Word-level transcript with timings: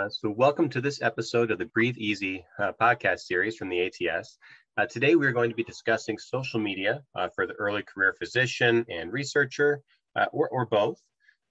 Uh, 0.00 0.08
so, 0.08 0.30
welcome 0.30 0.70
to 0.70 0.80
this 0.80 1.02
episode 1.02 1.50
of 1.50 1.58
the 1.58 1.66
Breathe 1.66 1.98
Easy 1.98 2.42
uh, 2.58 2.72
podcast 2.80 3.20
series 3.20 3.56
from 3.56 3.68
the 3.68 3.82
ATS. 3.82 4.38
Uh, 4.78 4.86
today, 4.86 5.14
we're 5.14 5.32
going 5.32 5.50
to 5.50 5.56
be 5.56 5.62
discussing 5.62 6.16
social 6.16 6.58
media 6.58 7.02
uh, 7.14 7.28
for 7.34 7.46
the 7.46 7.52
early 7.52 7.82
career 7.82 8.14
physician 8.18 8.86
and 8.88 9.12
researcher, 9.12 9.82
uh, 10.16 10.24
or, 10.32 10.48
or, 10.48 10.64
both. 10.64 10.98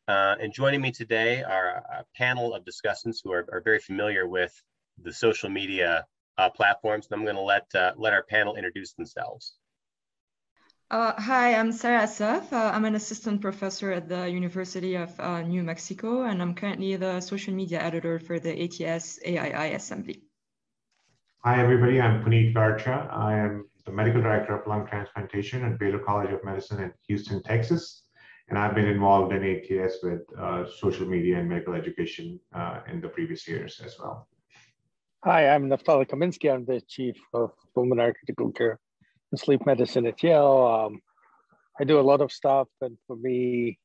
And 0.07 0.51
joining 0.51 0.81
me 0.81 0.91
today 0.91 1.43
are 1.43 1.83
a 1.99 2.05
panel 2.15 2.55
of 2.55 2.65
discussants 2.65 3.17
who 3.23 3.31
are, 3.33 3.45
are 3.51 3.61
very 3.61 3.77
familiar 3.77 4.27
with 4.27 4.51
the 4.99 5.13
social 5.13 5.51
media 5.51 6.07
platforms. 6.55 7.07
And 7.11 7.19
I'm 7.19 7.25
going 7.25 7.35
to 7.35 7.43
let 7.43 7.67
let 7.99 8.13
our 8.13 8.23
panel 8.23 8.55
introduce 8.55 8.93
themselves. 8.93 9.53
Uh, 10.91 11.13
hi, 11.21 11.53
I'm 11.53 11.71
Sarah 11.71 12.01
Assaf. 12.01 12.51
Uh, 12.51 12.71
I'm 12.73 12.83
an 12.83 12.95
assistant 12.95 13.41
professor 13.41 13.91
at 13.91 14.09
the 14.09 14.27
University 14.27 14.95
of 14.95 15.13
uh, 15.19 15.43
New 15.43 15.61
Mexico, 15.61 16.23
and 16.23 16.41
I'm 16.41 16.55
currently 16.55 16.95
the 16.95 17.21
social 17.21 17.53
media 17.53 17.79
editor 17.79 18.19
for 18.19 18.39
the 18.39 18.59
ATS 18.63 19.19
AII 19.23 19.75
Assembly. 19.75 20.23
Hi, 21.45 21.61
everybody. 21.61 22.01
I'm 22.01 22.23
Puneet 22.23 22.55
Garcha. 22.55 23.07
I 23.13 23.37
am 23.37 23.69
the 23.85 23.91
medical 23.91 24.19
director 24.19 24.55
of 24.55 24.65
lung 24.65 24.87
transplantation 24.87 25.63
at 25.63 25.77
Baylor 25.77 25.99
College 25.99 26.31
of 26.33 26.43
Medicine 26.43 26.81
in 26.81 26.91
Houston, 27.07 27.43
Texas. 27.43 28.05
And 28.47 28.57
I've 28.57 28.73
been 28.73 28.87
involved 28.87 29.31
in 29.31 29.43
ATS 29.43 29.97
with 30.01 30.21
uh, 30.39 30.65
social 30.79 31.05
media 31.05 31.37
and 31.37 31.47
medical 31.47 31.75
education 31.75 32.39
uh, 32.55 32.79
in 32.91 32.99
the 32.99 33.09
previous 33.09 33.47
years 33.47 33.79
as 33.85 33.99
well. 33.99 34.27
Hi, 35.23 35.49
I'm 35.49 35.69
Naftali 35.69 36.07
Kaminsky. 36.07 36.51
I'm 36.51 36.65
the 36.65 36.81
chief 36.81 37.17
of 37.31 37.51
pulmonary 37.75 38.15
critical 38.15 38.51
care 38.51 38.79
sleep 39.37 39.65
medicine 39.65 40.05
at 40.07 40.21
Yale. 40.23 40.87
Um, 40.87 41.01
I 41.79 41.83
do 41.83 41.99
a 41.99 42.01
lot 42.01 42.21
of 42.21 42.31
stuff, 42.31 42.67
and 42.81 42.97
for 43.07 43.15
me, 43.15 43.79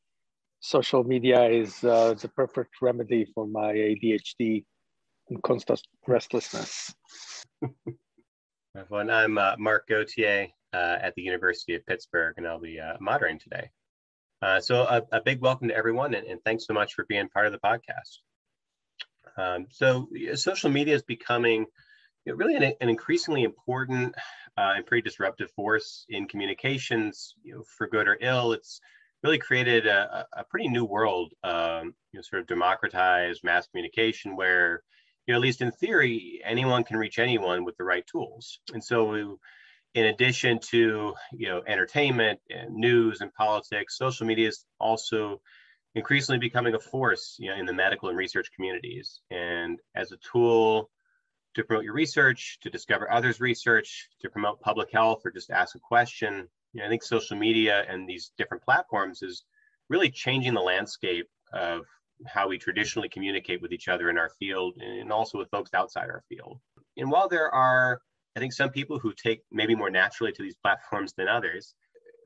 social 0.60 1.04
media 1.04 1.44
is 1.44 1.84
uh, 1.84 2.14
the 2.14 2.28
perfect 2.28 2.70
remedy 2.80 3.26
for 3.34 3.46
my 3.46 3.72
ADHD 3.72 4.64
and 5.28 5.42
constant 5.42 5.80
restlessness. 6.06 6.94
Everyone, 8.76 9.10
I'm 9.10 9.38
uh, 9.38 9.54
Mark 9.58 9.86
Gauthier 9.88 10.48
uh, 10.72 10.98
at 11.00 11.14
the 11.14 11.22
University 11.22 11.74
of 11.74 11.86
Pittsburgh, 11.86 12.34
and 12.36 12.46
I'll 12.46 12.58
be 12.58 12.80
uh, 12.80 12.94
moderating 13.00 13.38
today. 13.38 13.70
Uh, 14.42 14.60
so, 14.60 14.82
a, 14.82 15.02
a, 15.12 15.20
big 15.20 15.40
welcome 15.40 15.68
to 15.68 15.76
everyone, 15.76 16.14
and, 16.14 16.26
and, 16.26 16.40
thanks 16.44 16.66
so 16.66 16.74
much 16.74 16.92
for 16.94 17.06
being 17.08 17.28
part 17.28 17.46
of 17.46 17.52
the 17.52 17.58
podcast. 17.58 18.18
Um, 19.38 19.66
so, 19.70 20.08
social 20.34 20.70
media 20.70 20.94
is 20.94 21.02
becoming 21.02 21.66
you 22.24 22.32
know, 22.32 22.36
really 22.36 22.56
an, 22.56 22.62
an, 22.80 22.88
increasingly 22.88 23.42
important 23.42 24.14
uh, 24.56 24.72
and 24.76 24.86
pretty 24.86 25.02
disruptive 25.02 25.50
force 25.52 26.06
in 26.08 26.26
communications, 26.26 27.34
you 27.42 27.54
know, 27.54 27.64
for 27.76 27.86
good 27.86 28.08
or 28.08 28.16
ill. 28.20 28.52
It's 28.52 28.80
really 29.22 29.38
created 29.38 29.86
a, 29.86 30.26
a 30.34 30.44
pretty 30.44 30.68
new 30.68 30.84
world, 30.84 31.32
um, 31.42 31.94
you 32.12 32.18
know, 32.18 32.22
sort 32.22 32.42
of 32.42 32.48
democratized 32.48 33.42
mass 33.44 33.66
communication 33.66 34.36
where, 34.36 34.82
you 35.26 35.32
know, 35.32 35.38
at 35.38 35.42
least 35.42 35.62
in 35.62 35.72
theory, 35.72 36.40
anyone 36.44 36.84
can 36.84 36.96
reach 36.96 37.18
anyone 37.18 37.64
with 37.64 37.76
the 37.76 37.84
right 37.84 38.06
tools. 38.06 38.58
And 38.72 38.82
so, 38.82 39.04
we, 39.04 39.26
in 39.94 40.06
addition 40.06 40.58
to, 40.58 41.14
you 41.32 41.48
know, 41.48 41.62
entertainment 41.66 42.40
and 42.50 42.74
news 42.74 43.20
and 43.20 43.32
politics, 43.32 43.96
social 43.96 44.26
media 44.26 44.48
is 44.48 44.64
also 44.80 45.40
increasingly 45.94 46.38
becoming 46.38 46.74
a 46.74 46.80
force, 46.80 47.36
you 47.38 47.48
know, 47.50 47.56
in 47.56 47.64
the 47.64 47.72
medical 47.72 48.08
and 48.08 48.18
research 48.18 48.50
communities. 48.54 49.20
And 49.30 49.78
as 49.94 50.10
a 50.12 50.18
tool 50.32 50.90
to 51.54 51.64
promote 51.64 51.84
your 51.84 51.94
research, 51.94 52.58
to 52.62 52.70
discover 52.70 53.10
others' 53.10 53.40
research, 53.40 54.08
to 54.20 54.28
promote 54.28 54.60
public 54.60 54.90
health, 54.92 55.22
or 55.24 55.30
just 55.30 55.50
ask 55.50 55.74
a 55.74 55.80
question. 55.80 56.48
You 56.72 56.80
know, 56.80 56.86
I 56.86 56.88
think 56.88 57.02
social 57.02 57.36
media 57.36 57.84
and 57.88 58.08
these 58.08 58.32
different 58.36 58.64
platforms 58.64 59.22
is 59.22 59.44
really 59.88 60.10
changing 60.10 60.54
the 60.54 60.60
landscape 60.60 61.28
of 61.52 61.86
how 62.26 62.48
we 62.48 62.58
traditionally 62.58 63.08
communicate 63.08 63.60
with 63.62 63.72
each 63.72 63.88
other 63.88 64.10
in 64.10 64.18
our 64.18 64.30
field 64.38 64.76
and 64.78 65.12
also 65.12 65.38
with 65.38 65.50
folks 65.50 65.74
outside 65.74 66.10
our 66.10 66.22
field. 66.28 66.58
And 66.96 67.10
while 67.10 67.28
there 67.28 67.52
are, 67.52 68.00
I 68.36 68.40
think, 68.40 68.52
some 68.52 68.70
people 68.70 68.98
who 68.98 69.12
take 69.12 69.42
maybe 69.50 69.74
more 69.74 69.90
naturally 69.90 70.32
to 70.32 70.42
these 70.42 70.56
platforms 70.56 71.12
than 71.16 71.28
others, 71.28 71.74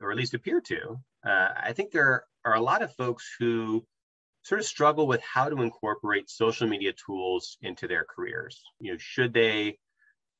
or 0.01 0.11
at 0.11 0.17
least 0.17 0.33
appear 0.33 0.61
to, 0.61 0.99
uh, 1.27 1.49
I 1.61 1.73
think 1.73 1.91
there 1.91 2.23
are 2.45 2.55
a 2.55 2.61
lot 2.61 2.81
of 2.81 2.95
folks 2.95 3.35
who 3.39 3.85
sort 4.41 4.59
of 4.59 4.65
struggle 4.65 5.07
with 5.07 5.21
how 5.21 5.49
to 5.49 5.61
incorporate 5.61 6.29
social 6.29 6.67
media 6.67 6.93
tools 6.93 7.57
into 7.61 7.87
their 7.87 8.05
careers. 8.05 8.63
You 8.79 8.93
know, 8.93 8.97
should 8.97 9.33
they, 9.33 9.77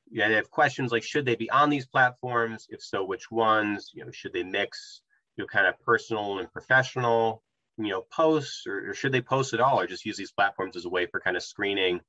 yeah, 0.09 0.29
they 0.29 0.35
have 0.35 0.49
questions 0.49 0.91
like, 0.91 1.03
should 1.03 1.25
they 1.25 1.35
be 1.35 1.49
on 1.49 1.69
these 1.69 1.85
platforms? 1.85 2.67
If 2.69 2.81
so, 2.81 3.03
which 3.03 3.29
ones? 3.29 3.91
You 3.93 4.05
know, 4.05 4.11
should 4.11 4.33
they 4.33 4.43
mix, 4.43 5.01
you 5.35 5.43
know, 5.43 5.47
kind 5.47 5.67
of 5.67 5.79
personal 5.81 6.39
and 6.39 6.51
professional, 6.51 7.43
you 7.77 7.89
know, 7.89 8.05
posts, 8.11 8.65
or, 8.67 8.89
or 8.89 8.93
should 8.93 9.11
they 9.11 9.21
post 9.21 9.53
at 9.53 9.61
all, 9.61 9.79
or 9.79 9.87
just 9.87 10.05
use 10.05 10.17
these 10.17 10.31
platforms 10.31 10.75
as 10.75 10.85
a 10.85 10.89
way 10.89 11.05
for 11.05 11.19
kind 11.19 11.37
of 11.37 11.43
screening 11.43 12.01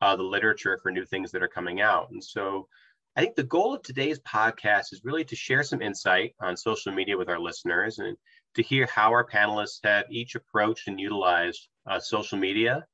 uh, 0.00 0.16
the 0.16 0.22
literature 0.22 0.78
for 0.82 0.92
new 0.92 1.04
things 1.04 1.32
that 1.32 1.42
are 1.42 1.48
coming 1.48 1.80
out? 1.80 2.10
And 2.10 2.22
so, 2.22 2.68
I 3.16 3.20
think 3.20 3.34
the 3.34 3.42
goal 3.42 3.74
of 3.74 3.82
today's 3.82 4.20
podcast 4.20 4.92
is 4.92 5.00
really 5.02 5.24
to 5.24 5.34
share 5.34 5.64
some 5.64 5.82
insight 5.82 6.36
on 6.40 6.56
social 6.56 6.92
media 6.92 7.16
with 7.16 7.28
our 7.28 7.40
listeners 7.40 7.98
and 7.98 8.16
to 8.54 8.62
hear 8.62 8.86
how 8.86 9.10
our 9.10 9.26
panelists 9.26 9.80
have 9.84 10.06
each 10.10 10.34
approached 10.34 10.88
and 10.88 11.00
utilized 11.00 11.68
uh, 11.86 12.00
social 12.00 12.38
media 12.38 12.86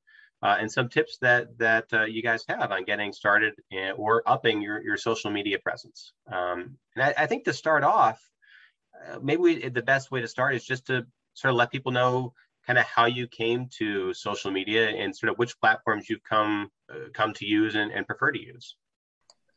uh, 0.43 0.57
and 0.61 0.71
some 0.71 0.89
tips 0.89 1.17
that 1.23 1.57
that 1.59 1.87
uh, 1.93 2.05
you 2.05 2.23
guys 2.23 2.45
have 2.49 2.71
on 2.71 2.85
getting 2.85 3.13
started 3.13 3.55
and, 3.73 3.95
or 3.97 4.23
upping 4.27 4.61
your, 4.61 4.83
your 4.83 4.97
social 4.97 5.31
media 5.31 5.59
presence. 5.59 6.13
Um, 6.31 6.77
and 6.95 7.05
I, 7.05 7.15
I, 7.25 7.27
think 7.27 7.45
to 7.45 7.53
start 7.53 7.83
off, 7.83 8.21
uh, 9.09 9.19
maybe 9.23 9.41
we, 9.41 9.69
the 9.69 9.83
best 9.83 10.11
way 10.11 10.21
to 10.21 10.29
start 10.29 10.55
is 10.55 10.65
just 10.65 10.87
to 10.89 11.07
sort 11.33 11.51
of 11.53 11.57
let 11.57 11.73
people 11.73 11.93
know 11.93 12.35
kind 12.67 12.79
of 12.79 12.85
how 12.85 13.07
you 13.07 13.27
came 13.27 13.69
to 13.79 14.13
social 14.13 14.51
media 14.51 14.89
and 14.89 15.17
sort 15.17 15.31
of 15.31 15.39
which 15.39 15.59
platforms 15.61 16.09
you've 16.11 16.23
come 16.23 16.71
uh, 16.93 17.09
come 17.15 17.33
to 17.35 17.47
use 17.47 17.75
and, 17.75 17.91
and 17.91 18.07
prefer 18.07 18.31
to 18.31 18.41
use. 18.41 18.77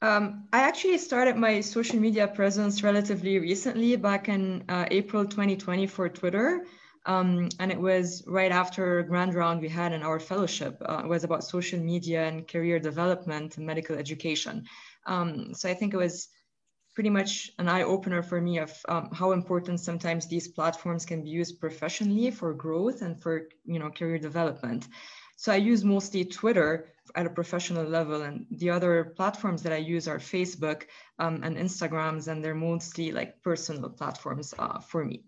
Um, 0.01 0.47
I 0.53 0.59
actually 0.59 0.97
started 0.99 1.37
my 1.37 1.61
social 1.61 1.99
media 1.99 2.27
presence 2.27 2.83
relatively 2.83 3.39
recently, 3.39 3.95
back 3.95 4.29
in 4.29 4.63
uh, 4.69 4.85
April 4.91 5.25
2020 5.25 5.87
for 5.87 6.07
Twitter. 6.07 6.65
Um, 7.07 7.49
and 7.59 7.71
it 7.71 7.79
was 7.79 8.23
right 8.27 8.51
after 8.51 8.99
a 8.99 9.07
grand 9.07 9.33
round 9.33 9.61
we 9.61 9.69
had 9.69 9.93
in 9.93 10.03
our 10.03 10.19
fellowship. 10.19 10.77
Uh, 10.87 11.01
it 11.05 11.07
was 11.07 11.23
about 11.23 11.43
social 11.43 11.79
media 11.79 12.27
and 12.27 12.47
career 12.47 12.79
development 12.79 13.57
and 13.57 13.65
medical 13.65 13.95
education. 13.95 14.65
Um, 15.05 15.53
so 15.53 15.69
I 15.69 15.73
think 15.73 15.93
it 15.93 15.97
was 15.97 16.27
pretty 16.93 17.09
much 17.09 17.51
an 17.59 17.69
eye 17.69 17.83
opener 17.83 18.21
for 18.21 18.41
me 18.41 18.57
of 18.57 18.73
um, 18.89 19.09
how 19.13 19.31
important 19.31 19.79
sometimes 19.79 20.27
these 20.27 20.47
platforms 20.47 21.05
can 21.05 21.23
be 21.23 21.29
used 21.29 21.59
professionally 21.59 22.29
for 22.29 22.53
growth 22.53 23.01
and 23.01 23.21
for 23.21 23.49
you 23.65 23.79
know 23.79 23.89
career 23.89 24.19
development. 24.19 24.87
So 25.37 25.51
I 25.51 25.57
use 25.57 25.85
mostly 25.85 26.25
Twitter 26.25 26.87
at 27.15 27.27
a 27.27 27.29
professional 27.29 27.85
level, 27.85 28.23
and 28.23 28.47
the 28.49 28.71
other 28.71 29.13
platforms 29.15 29.61
that 29.63 29.71
I 29.71 29.77
use 29.77 30.07
are 30.07 30.17
Facebook 30.17 30.83
um, 31.19 31.41
and 31.43 31.55
Instagrams, 31.55 32.27
and 32.27 32.43
they're 32.43 32.55
mostly 32.55 33.11
like 33.11 33.41
personal 33.43 33.89
platforms 33.89 34.53
uh, 34.57 34.79
for 34.79 35.05
me. 35.05 35.23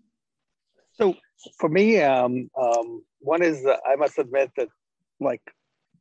So 0.92 1.14
for 1.58 1.68
me, 1.68 2.00
um, 2.02 2.50
um, 2.60 3.04
one 3.20 3.42
is 3.42 3.64
uh, 3.64 3.76
I 3.86 3.94
must 3.94 4.18
admit 4.18 4.50
that 4.56 4.68
like 5.20 5.42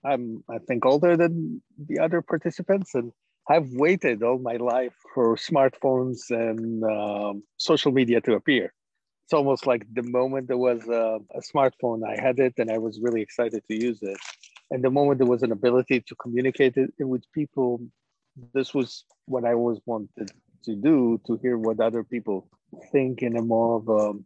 I'm 0.04 0.44
I 0.50 0.58
think 0.58 0.86
older 0.88 1.16
than 1.16 1.62
the 1.78 2.00
other 2.00 2.24
participants, 2.24 2.96
and 2.96 3.12
I've 3.48 3.70
waited 3.74 4.24
all 4.24 4.40
my 4.40 4.58
life 4.58 4.96
for 5.14 5.36
smartphones 5.36 6.32
and 6.32 6.84
um, 6.84 7.44
social 7.58 7.92
media 7.92 8.22
to 8.22 8.34
appear 8.34 8.74
it's 9.30 9.34
almost 9.36 9.68
like 9.68 9.86
the 9.94 10.02
moment 10.02 10.48
there 10.48 10.58
was 10.58 10.82
a, 10.88 11.20
a, 11.36 11.42
smartphone, 11.42 12.02
I 12.04 12.20
had 12.20 12.40
it 12.40 12.56
and 12.58 12.72
I 12.72 12.80
was 12.80 13.00
really 13.00 13.22
excited 13.22 13.62
to 13.68 13.76
use 13.76 14.00
it. 14.02 14.18
And 14.72 14.84
the 14.84 14.90
moment 14.90 15.20
there 15.20 15.28
was 15.28 15.44
an 15.44 15.52
ability 15.52 16.00
to 16.08 16.16
communicate 16.16 16.78
it 16.78 16.92
with 16.98 17.22
people, 17.32 17.80
this 18.56 18.74
was 18.74 19.04
what 19.26 19.46
I 19.46 19.54
always 19.54 19.78
wanted 19.86 20.32
to 20.64 20.76
do 20.76 21.22
to 21.28 21.38
hear 21.44 21.60
what 21.60 21.80
other 21.80 22.04
people 22.04 22.50
think 22.92 23.22
in 23.22 23.38
a 23.38 23.44
more 23.44 23.76
of 23.76 23.88
a, 23.88 24.18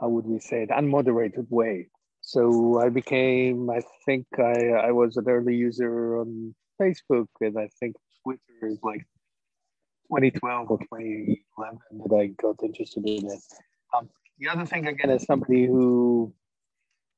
how 0.00 0.08
would 0.08 0.26
we 0.26 0.40
say 0.40 0.64
it, 0.64 0.70
unmoderated 0.70 1.46
way. 1.50 1.86
So 2.20 2.80
I 2.80 2.88
became, 2.88 3.70
I 3.70 3.82
think 4.04 4.26
I, 4.40 4.88
I 4.88 4.90
was 4.90 5.16
an 5.16 5.28
early 5.28 5.54
user 5.54 6.18
on 6.18 6.52
Facebook 6.82 7.28
and 7.40 7.56
I 7.56 7.68
think 7.78 7.94
Twitter 8.24 8.66
is 8.66 8.80
like 8.82 9.06
2012 10.10 10.68
or 10.68 10.78
2011 10.78 11.78
that 11.92 12.16
I 12.16 12.26
got 12.42 12.56
interested 12.64 13.06
in 13.06 13.30
it. 13.30 13.42
Um, 13.96 14.08
the 14.38 14.48
other 14.48 14.66
thing 14.66 14.86
again 14.86 15.10
is 15.10 15.24
somebody 15.24 15.66
who 15.66 16.32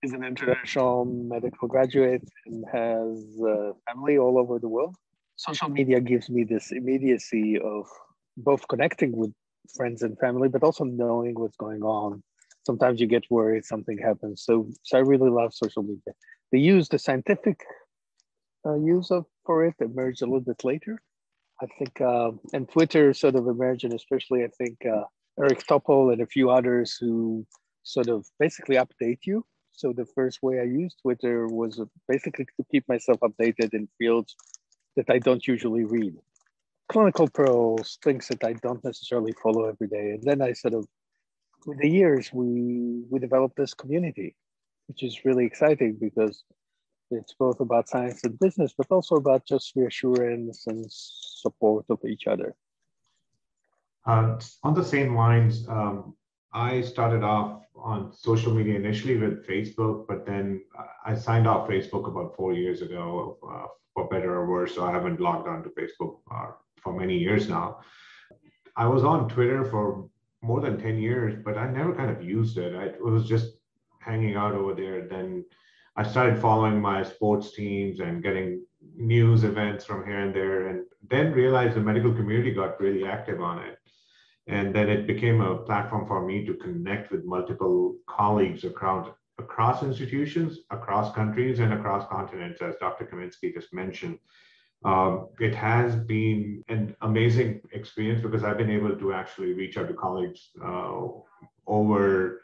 is 0.02 0.12
an 0.12 0.25
international 0.25 1.05
medical 1.05 1.69
graduate 1.69 2.26
and 2.46 2.64
has 2.72 3.38
a 3.46 3.72
family 3.87 4.17
all 4.17 4.38
over 4.38 4.58
the 4.58 4.69
world. 4.69 4.96
Social 5.37 5.69
media 5.69 6.00
gives 6.00 6.31
me 6.31 6.44
this 6.44 6.72
immediacy 6.72 7.58
of 7.58 7.87
both 8.37 8.67
connecting 8.69 9.14
with 9.17 9.32
friends 9.76 10.02
and 10.02 10.19
family, 10.19 10.49
but 10.49 10.62
also 10.62 10.84
knowing 10.84 11.34
what's 11.34 11.56
going 11.56 11.82
on. 11.82 12.22
Sometimes 12.67 13.00
you 13.00 13.06
get 13.06 13.25
worried 13.31 13.64
something 13.64 13.99
happens. 13.99 14.43
So, 14.44 14.70
so 14.82 14.99
I 14.99 15.00
really 15.00 15.31
love 15.31 15.52
social 15.55 15.82
media. 15.82 16.14
They 16.52 16.58
use 16.58 16.88
the 16.88 16.99
scientific 16.99 17.61
uh, 18.67 18.76
use 18.76 19.11
of 19.11 19.26
for 19.44 19.64
it 19.64 19.75
emerged 19.81 20.22
a 20.22 20.26
little 20.26 20.40
bit 20.40 20.62
later. 20.64 21.00
I 21.62 21.67
think, 21.78 22.00
uh, 22.00 22.32
and 22.55 22.69
Twitter 22.69 23.12
sort 23.12 23.34
of 23.34 23.46
emerged, 23.46 23.84
and 23.84 23.93
especially 23.93 24.44
I 24.44 24.49
think 24.58 24.78
uh, 24.87 25.05
Eric 25.40 25.66
Topol 25.66 26.12
and 26.12 26.20
a 26.20 26.26
few 26.26 26.50
others 26.50 26.96
who 27.00 27.46
sort 27.82 28.08
of 28.08 28.26
basically 28.38 28.76
update 28.76 29.20
you. 29.22 29.44
So 29.70 29.92
the 29.92 30.04
first 30.04 30.42
way 30.42 30.60
I 30.60 30.64
used 30.64 30.98
Twitter 31.00 31.46
was 31.46 31.81
basically 32.06 32.44
to 32.44 32.64
keep 32.70 32.87
myself 32.88 33.20
updated 33.20 33.72
in 33.72 33.88
fields 33.98 34.37
that 34.96 35.08
I 35.08 35.19
don't 35.19 35.46
usually 35.46 35.84
read. 35.84 36.14
Clinical 36.88 37.28
pearls, 37.28 37.98
things 38.02 38.28
that 38.28 38.44
I 38.44 38.52
don't 38.54 38.84
necessarily 38.84 39.32
follow 39.42 39.64
every 39.64 39.87
day. 39.87 40.10
And 40.10 40.22
then 40.22 40.42
I 40.42 40.52
sort 40.52 40.75
of, 40.75 40.87
with 41.64 41.78
the 41.78 41.88
years, 41.88 42.31
we, 42.32 43.04
we 43.08 43.19
developed 43.19 43.56
this 43.56 43.72
community, 43.72 44.34
which 44.88 45.02
is 45.02 45.25
really 45.25 45.46
exciting 45.46 45.96
because 45.98 46.44
it's 47.10 47.34
both 47.38 47.60
about 47.60 47.88
science 47.88 48.25
and 48.25 48.38
business, 48.38 48.75
but 48.76 48.88
also 48.90 49.14
about 49.16 49.46
just 49.46 49.75
reassurance 49.75 50.66
and 50.66 50.84
support 50.88 51.86
of 51.88 51.98
each 52.04 52.26
other. 52.26 52.54
Uh, 54.06 54.41
on 54.62 54.75
the 54.75 54.85
same 54.85 55.14
lines, 55.14 55.69
um, 55.69 56.14
I 56.52 56.81
started 56.81 57.23
off 57.23 57.62
on 57.76 58.12
social 58.12 58.55
media 58.55 58.75
initially 58.75 59.17
with 59.17 59.47
Facebook, 59.47 60.06
but 60.06 60.26
then 60.26 60.62
I 61.05 61.14
signed 61.14 61.47
off 61.47 61.69
Facebook 61.69 62.08
about 62.08 62.37
four 62.37 62.52
years 62.52 62.82
ago, 62.82 63.38
uh, 63.49 63.67
for 63.94 64.08
better 64.08 64.35
or 64.35 64.47
worse. 64.49 64.75
So 64.75 64.85
I 64.85 64.93
haven't 64.93 65.20
logged 65.20 65.49
on 65.49 65.62
to 65.62 65.70
Facebook 65.70 66.19
uh, 66.31 66.52
for 66.82 66.99
many 66.99 67.17
years 67.17 67.49
now. 67.49 67.81
I 68.76 68.87
was 68.87 69.05
on 69.05 69.29
Twitter 69.29 69.64
for 69.64 70.08
more 70.43 70.61
than 70.61 70.79
10 70.79 70.99
years, 70.99 71.35
but 71.44 71.58
I 71.58 71.70
never 71.70 71.94
kind 71.94 72.11
of 72.11 72.23
used 72.23 72.56
it. 72.58 72.75
I, 72.75 72.85
it 72.85 73.05
was 73.05 73.29
just 73.29 73.55
hanging 74.00 74.37
out 74.37 74.55
over 74.55 74.75
there. 74.75 75.06
Then 75.06 75.44
I 75.96 76.03
started 76.03 76.41
following 76.41 76.81
my 76.81 77.03
sports 77.03 77.53
teams 77.53 78.00
and 78.00 78.23
getting 78.23 78.64
news 78.94 79.44
events 79.44 79.85
from 79.85 80.06
here 80.06 80.20
and 80.20 80.35
there, 80.35 80.69
and 80.69 80.85
then 81.08 81.32
realized 81.32 81.76
the 81.76 81.81
medical 81.81 82.12
community 82.12 82.53
got 82.53 82.81
really 82.81 83.05
active 83.05 83.43
on 83.43 83.58
it. 83.58 83.76
And 84.50 84.75
then 84.75 84.88
it 84.88 85.06
became 85.06 85.41
a 85.41 85.58
platform 85.58 86.08
for 86.08 86.26
me 86.26 86.44
to 86.44 86.55
connect 86.55 87.12
with 87.12 87.25
multiple 87.25 87.97
colleagues 88.08 88.64
across, 88.64 89.08
across 89.38 89.85
institutions, 89.85 90.58
across 90.70 91.14
countries, 91.14 91.61
and 91.61 91.73
across 91.73 92.08
continents, 92.08 92.61
as 92.61 92.75
Dr. 92.81 93.05
Kaminsky 93.05 93.55
just 93.55 93.73
mentioned. 93.73 94.19
Um, 94.85 95.29
it 95.38 95.55
has 95.55 95.94
been 95.94 96.64
an 96.69 96.97
amazing 97.02 97.61
experience 97.70 98.23
because 98.23 98.43
I've 98.43 98.58
been 98.58 98.70
able 98.70 98.97
to 98.97 99.12
actually 99.12 99.52
reach 99.52 99.76
out 99.79 99.87
to 99.87 99.94
colleagues 99.94 100.49
uh, 100.64 100.99
over 101.69 102.43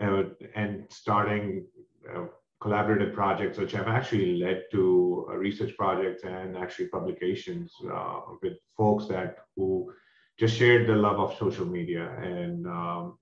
uh, 0.00 0.22
and 0.54 0.84
starting 0.88 1.66
uh, 2.14 2.26
collaborative 2.62 3.12
projects, 3.12 3.58
which 3.58 3.72
have 3.72 3.88
actually 3.88 4.36
led 4.36 4.66
to 4.70 5.26
uh, 5.28 5.34
research 5.34 5.76
projects 5.76 6.22
and 6.22 6.56
actually 6.56 6.86
publications 6.88 7.74
uh, 7.92 8.20
with 8.40 8.52
folks 8.76 9.06
that 9.06 9.38
who 9.56 9.92
just 10.40 10.56
shared 10.56 10.88
the 10.88 10.94
love 10.94 11.20
of 11.20 11.36
social 11.36 11.66
media 11.66 12.16
and 12.22 12.66
um, 12.66 13.18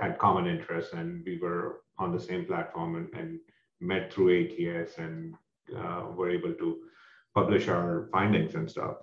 had 0.00 0.16
common 0.18 0.46
interests 0.46 0.92
and 0.92 1.24
we 1.26 1.36
were 1.38 1.80
on 1.98 2.12
the 2.12 2.20
same 2.20 2.44
platform 2.46 2.94
and, 2.94 3.08
and 3.20 3.40
met 3.80 4.12
through 4.12 4.30
ATS 4.40 4.98
and 4.98 5.34
uh, 5.76 6.04
were 6.14 6.30
able 6.30 6.54
to 6.54 6.78
publish 7.34 7.66
our 7.66 8.08
findings 8.12 8.54
and 8.54 8.70
stuff. 8.70 8.98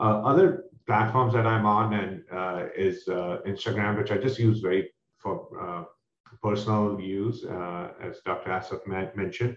Uh, 0.00 0.22
other 0.30 0.64
platforms 0.88 1.32
that 1.32 1.46
I'm 1.46 1.66
on 1.66 1.94
and 1.94 2.22
uh, 2.32 2.64
is 2.76 3.06
uh, 3.06 3.38
Instagram, 3.46 3.96
which 3.96 4.10
I 4.10 4.18
just 4.18 4.40
use 4.40 4.58
very 4.58 4.90
for 5.18 5.46
uh, 5.66 5.84
personal 6.42 7.00
use, 7.00 7.44
uh, 7.44 7.90
as 8.02 8.18
Dr. 8.26 8.50
Assaf 8.50 9.14
mentioned. 9.14 9.56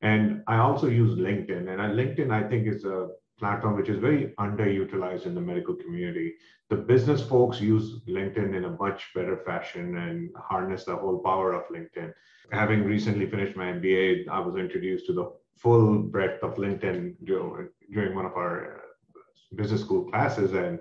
And 0.00 0.42
I 0.46 0.56
also 0.56 0.88
use 0.88 1.18
LinkedIn. 1.18 1.68
And 1.68 1.80
LinkedIn, 2.00 2.30
I 2.32 2.48
think, 2.48 2.66
is 2.66 2.86
a 2.86 3.08
platform 3.42 3.74
which 3.76 3.88
is 3.88 3.98
very 3.98 4.32
underutilized 4.38 5.26
in 5.26 5.34
the 5.34 5.40
medical 5.40 5.74
community. 5.74 6.34
The 6.70 6.76
business 6.76 7.20
folks 7.20 7.60
use 7.60 7.86
LinkedIn 8.16 8.54
in 8.58 8.64
a 8.66 8.76
much 8.84 9.00
better 9.16 9.36
fashion 9.44 9.96
and 10.04 10.30
harness 10.50 10.84
the 10.84 10.94
whole 10.94 11.18
power 11.18 11.52
of 11.52 11.64
LinkedIn. 11.76 12.12
Having 12.52 12.84
recently 12.84 13.26
finished 13.28 13.56
my 13.56 13.66
MBA, 13.78 14.28
I 14.28 14.38
was 14.38 14.54
introduced 14.54 15.06
to 15.06 15.12
the 15.12 15.26
full 15.56 15.98
breadth 16.14 16.40
of 16.44 16.54
LinkedIn 16.54 17.16
during 17.24 18.14
one 18.14 18.26
of 18.26 18.36
our 18.42 18.82
business 19.56 19.80
school 19.80 20.04
classes. 20.10 20.52
And 20.52 20.78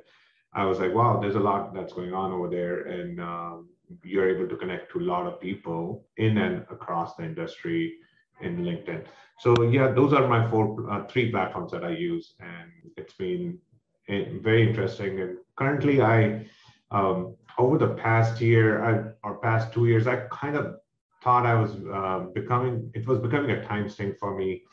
I 0.53 0.65
was 0.65 0.77
like, 0.79 0.93
wow, 0.93 1.19
there's 1.19 1.41
a 1.43 1.47
lot 1.49 1.73
that's 1.73 1.93
going 1.93 2.13
on 2.13 2.31
over 2.31 2.47
there. 2.47 2.77
And 2.95 3.19
um, 3.19 3.69
you're 4.03 4.29
able 4.35 4.47
to 4.47 4.55
connect 4.55 4.91
to 4.91 4.99
a 4.99 5.09
lot 5.13 5.25
of 5.25 5.41
people 5.41 6.05
in 6.17 6.37
and 6.37 6.57
across 6.69 7.15
the 7.15 7.23
industry 7.23 7.95
in 8.41 8.57
LinkedIn. 8.57 9.05
So 9.39 9.63
yeah, 9.63 9.91
those 9.91 10.13
are 10.13 10.27
my 10.27 10.49
four, 10.49 10.89
uh, 10.91 11.05
three 11.07 11.31
platforms 11.31 11.71
that 11.71 11.83
I 11.83 11.91
use, 11.91 12.35
and 12.39 12.71
it's 12.97 13.13
been 13.13 13.57
eh, 14.07 14.25
very 14.41 14.67
interesting. 14.67 15.19
And 15.19 15.38
currently, 15.55 16.01
I 16.01 16.45
um, 16.91 17.35
over 17.57 17.77
the 17.77 17.95
past 17.95 18.41
year 18.41 18.83
I, 18.83 19.27
or 19.27 19.38
past 19.38 19.73
two 19.73 19.88
years, 19.88 20.07
I 20.07 20.27
kind 20.31 20.55
of 20.55 20.75
thought 21.23 21.45
I 21.45 21.55
was 21.55 21.71
uh, 21.93 22.25
becoming 22.33 22.91
it 22.93 23.07
was 23.07 23.19
becoming 23.19 23.51
a 23.51 23.65
time 23.65 23.89
sink 23.89 24.17
for 24.19 24.35
me. 24.38 24.63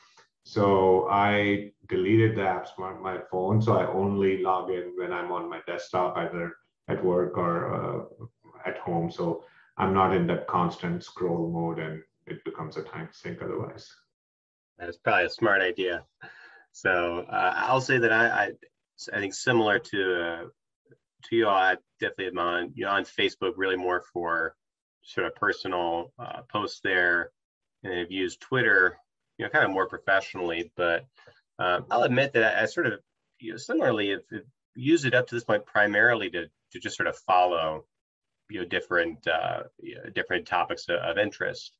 So 0.44 1.08
I 1.10 1.72
deleted 1.88 2.36
the 2.36 2.42
apps 2.42 2.78
on 2.78 3.02
my 3.02 3.18
phone. 3.30 3.60
So 3.60 3.76
I 3.76 3.86
only 3.86 4.42
log 4.42 4.70
in 4.70 4.94
when 4.96 5.12
I'm 5.12 5.30
on 5.30 5.48
my 5.48 5.60
desktop, 5.66 6.16
either 6.16 6.56
at 6.88 7.04
work 7.04 7.36
or 7.36 7.52
uh, 7.74 8.26
at 8.66 8.78
home. 8.78 9.10
So 9.10 9.44
I'm 9.76 9.92
not 9.94 10.14
in 10.14 10.26
that 10.28 10.46
constant 10.46 11.04
scroll 11.04 11.50
mode 11.50 11.78
and 11.78 12.02
it 12.30 12.44
becomes 12.44 12.76
a 12.76 12.82
time 12.82 13.08
sink 13.12 13.42
otherwise. 13.42 13.90
That's 14.78 14.96
probably 14.98 15.26
a 15.26 15.30
smart 15.30 15.60
idea. 15.60 16.04
So 16.72 17.24
uh, 17.28 17.54
I'll 17.56 17.80
say 17.80 17.98
that 17.98 18.12
I, 18.12 18.26
I, 18.26 18.50
I 19.12 19.20
think 19.20 19.34
similar 19.34 19.78
to 19.78 20.22
uh, 20.22 20.44
to 21.24 21.36
you, 21.36 21.48
all, 21.48 21.56
I 21.56 21.76
definitely 22.00 22.28
am 22.28 22.38
on 22.38 22.72
you 22.74 22.84
know 22.84 22.92
on 22.92 23.04
Facebook 23.04 23.54
really 23.56 23.76
more 23.76 24.04
for 24.12 24.54
sort 25.02 25.26
of 25.26 25.34
personal 25.34 26.12
uh, 26.18 26.42
posts 26.48 26.80
there, 26.84 27.32
and 27.82 27.94
I've 27.94 28.12
used 28.12 28.40
Twitter, 28.40 28.96
you 29.38 29.44
know, 29.44 29.50
kind 29.50 29.64
of 29.64 29.70
more 29.70 29.88
professionally. 29.88 30.70
But 30.76 31.06
um, 31.58 31.86
I'll 31.90 32.04
admit 32.04 32.34
that 32.34 32.58
I, 32.58 32.62
I, 32.62 32.66
sort 32.66 32.86
of 32.86 33.00
you 33.40 33.52
know 33.52 33.56
similarly 33.56 34.10
have, 34.10 34.20
have 34.32 34.42
used 34.76 35.06
it 35.06 35.14
up 35.14 35.26
to 35.28 35.34
this 35.34 35.44
point 35.44 35.66
primarily 35.66 36.30
to 36.30 36.46
to 36.72 36.78
just 36.78 36.96
sort 36.96 37.08
of 37.08 37.16
follow 37.16 37.86
you 38.50 38.60
know 38.60 38.66
different 38.66 39.26
uh, 39.26 39.64
different 40.14 40.46
topics 40.46 40.88
of, 40.88 40.96
of 40.96 41.18
interest 41.18 41.76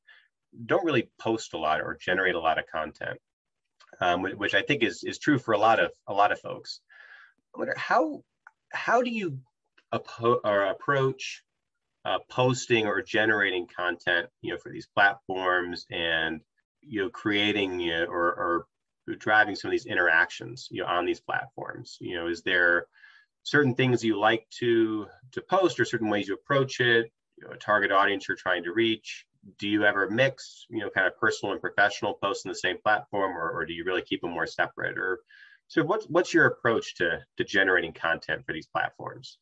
don't 0.67 0.85
really 0.85 1.11
post 1.19 1.55
a 1.55 1.59
lot 1.59 1.81
or 1.81 1.97
generate 2.01 2.35
a 2.35 2.41
lot 2.41 2.59
of 2.59 2.67
content, 2.67 3.19
um, 4.01 4.23
which 4.23 4.55
I 4.55 4.63
think 4.63 4.83
is 4.83 5.05
is 5.05 5.19
true 5.19 5.39
for 5.39 5.53
a 5.53 5.59
lot 5.59 5.81
of 5.81 5.93
a 6.07 6.15
lot 6.15 6.33
of 6.33 6.41
folks. 6.41 6.81
I 7.55 7.59
wonder 7.59 7.75
how 7.77 8.23
how 8.73 9.03
do 9.03 9.11
you 9.11 9.39
appo- 9.93 10.41
or 10.45 10.65
approach 10.65 11.43
uh, 12.05 12.19
posting 12.31 12.87
or 12.87 13.03
generating 13.03 13.67
content, 13.67 14.29
you 14.41 14.53
know, 14.53 14.59
for 14.59 14.71
these 14.71 14.87
platforms 14.87 15.87
and 15.91 16.41
you 16.81 17.03
know 17.03 17.11
creating 17.11 17.81
you 17.81 17.93
know, 17.93 18.05
or, 18.07 18.67
or 19.09 19.15
driving 19.19 19.55
some 19.55 19.69
of 19.69 19.73
these 19.73 19.87
interactions, 19.87 20.69
you 20.71 20.83
know, 20.83 20.89
on 20.89 21.07
these 21.07 21.21
platforms. 21.21 21.97
You 22.01 22.17
know, 22.17 22.29
is 22.29 22.43
there 22.43 22.87
certain 23.43 23.75
things 23.75 24.05
you 24.05 24.19
like 24.19 24.47
to 24.59 25.07
to 25.33 25.41
post 25.43 25.81
or 25.81 25.85
certain 25.85 26.09
ways 26.09 26.29
you 26.29 26.35
approach 26.35 26.81
it? 26.81 27.11
You 27.37 27.45
know, 27.45 27.55
a 27.55 27.57
target 27.57 27.93
audience 27.93 28.29
you're 28.29 28.37
trying 28.37 28.65
to 28.65 28.73
reach 28.73 29.27
do 29.59 29.69
you 29.69 29.85
ever 29.85 30.11
mix, 30.11 30.67
you 30.69 30.81
know, 30.81 30.91
kind 30.91 31.07
of 31.07 31.17
personal 31.19 31.53
and 31.53 31.61
professional 31.61 32.15
posts 32.15 32.45
in 32.45 32.49
the 32.51 32.55
same 32.55 32.79
platform, 32.79 33.37
or, 33.37 33.51
or 33.51 33.65
do 33.65 33.73
you 33.73 33.85
really 33.85 34.03
keep 34.03 34.21
them 34.21 34.33
more 34.33 34.47
separate? 34.47 34.99
Or 34.99 35.21
so, 35.69 35.83
what's 35.85 36.07
what's 36.07 36.35
your 36.35 36.47
approach 36.47 36.95
to 36.97 37.21
to 37.37 37.45
generating 37.45 37.93
content 37.93 38.45
for 38.45 38.53
these 38.53 38.67
platforms? 38.67 39.39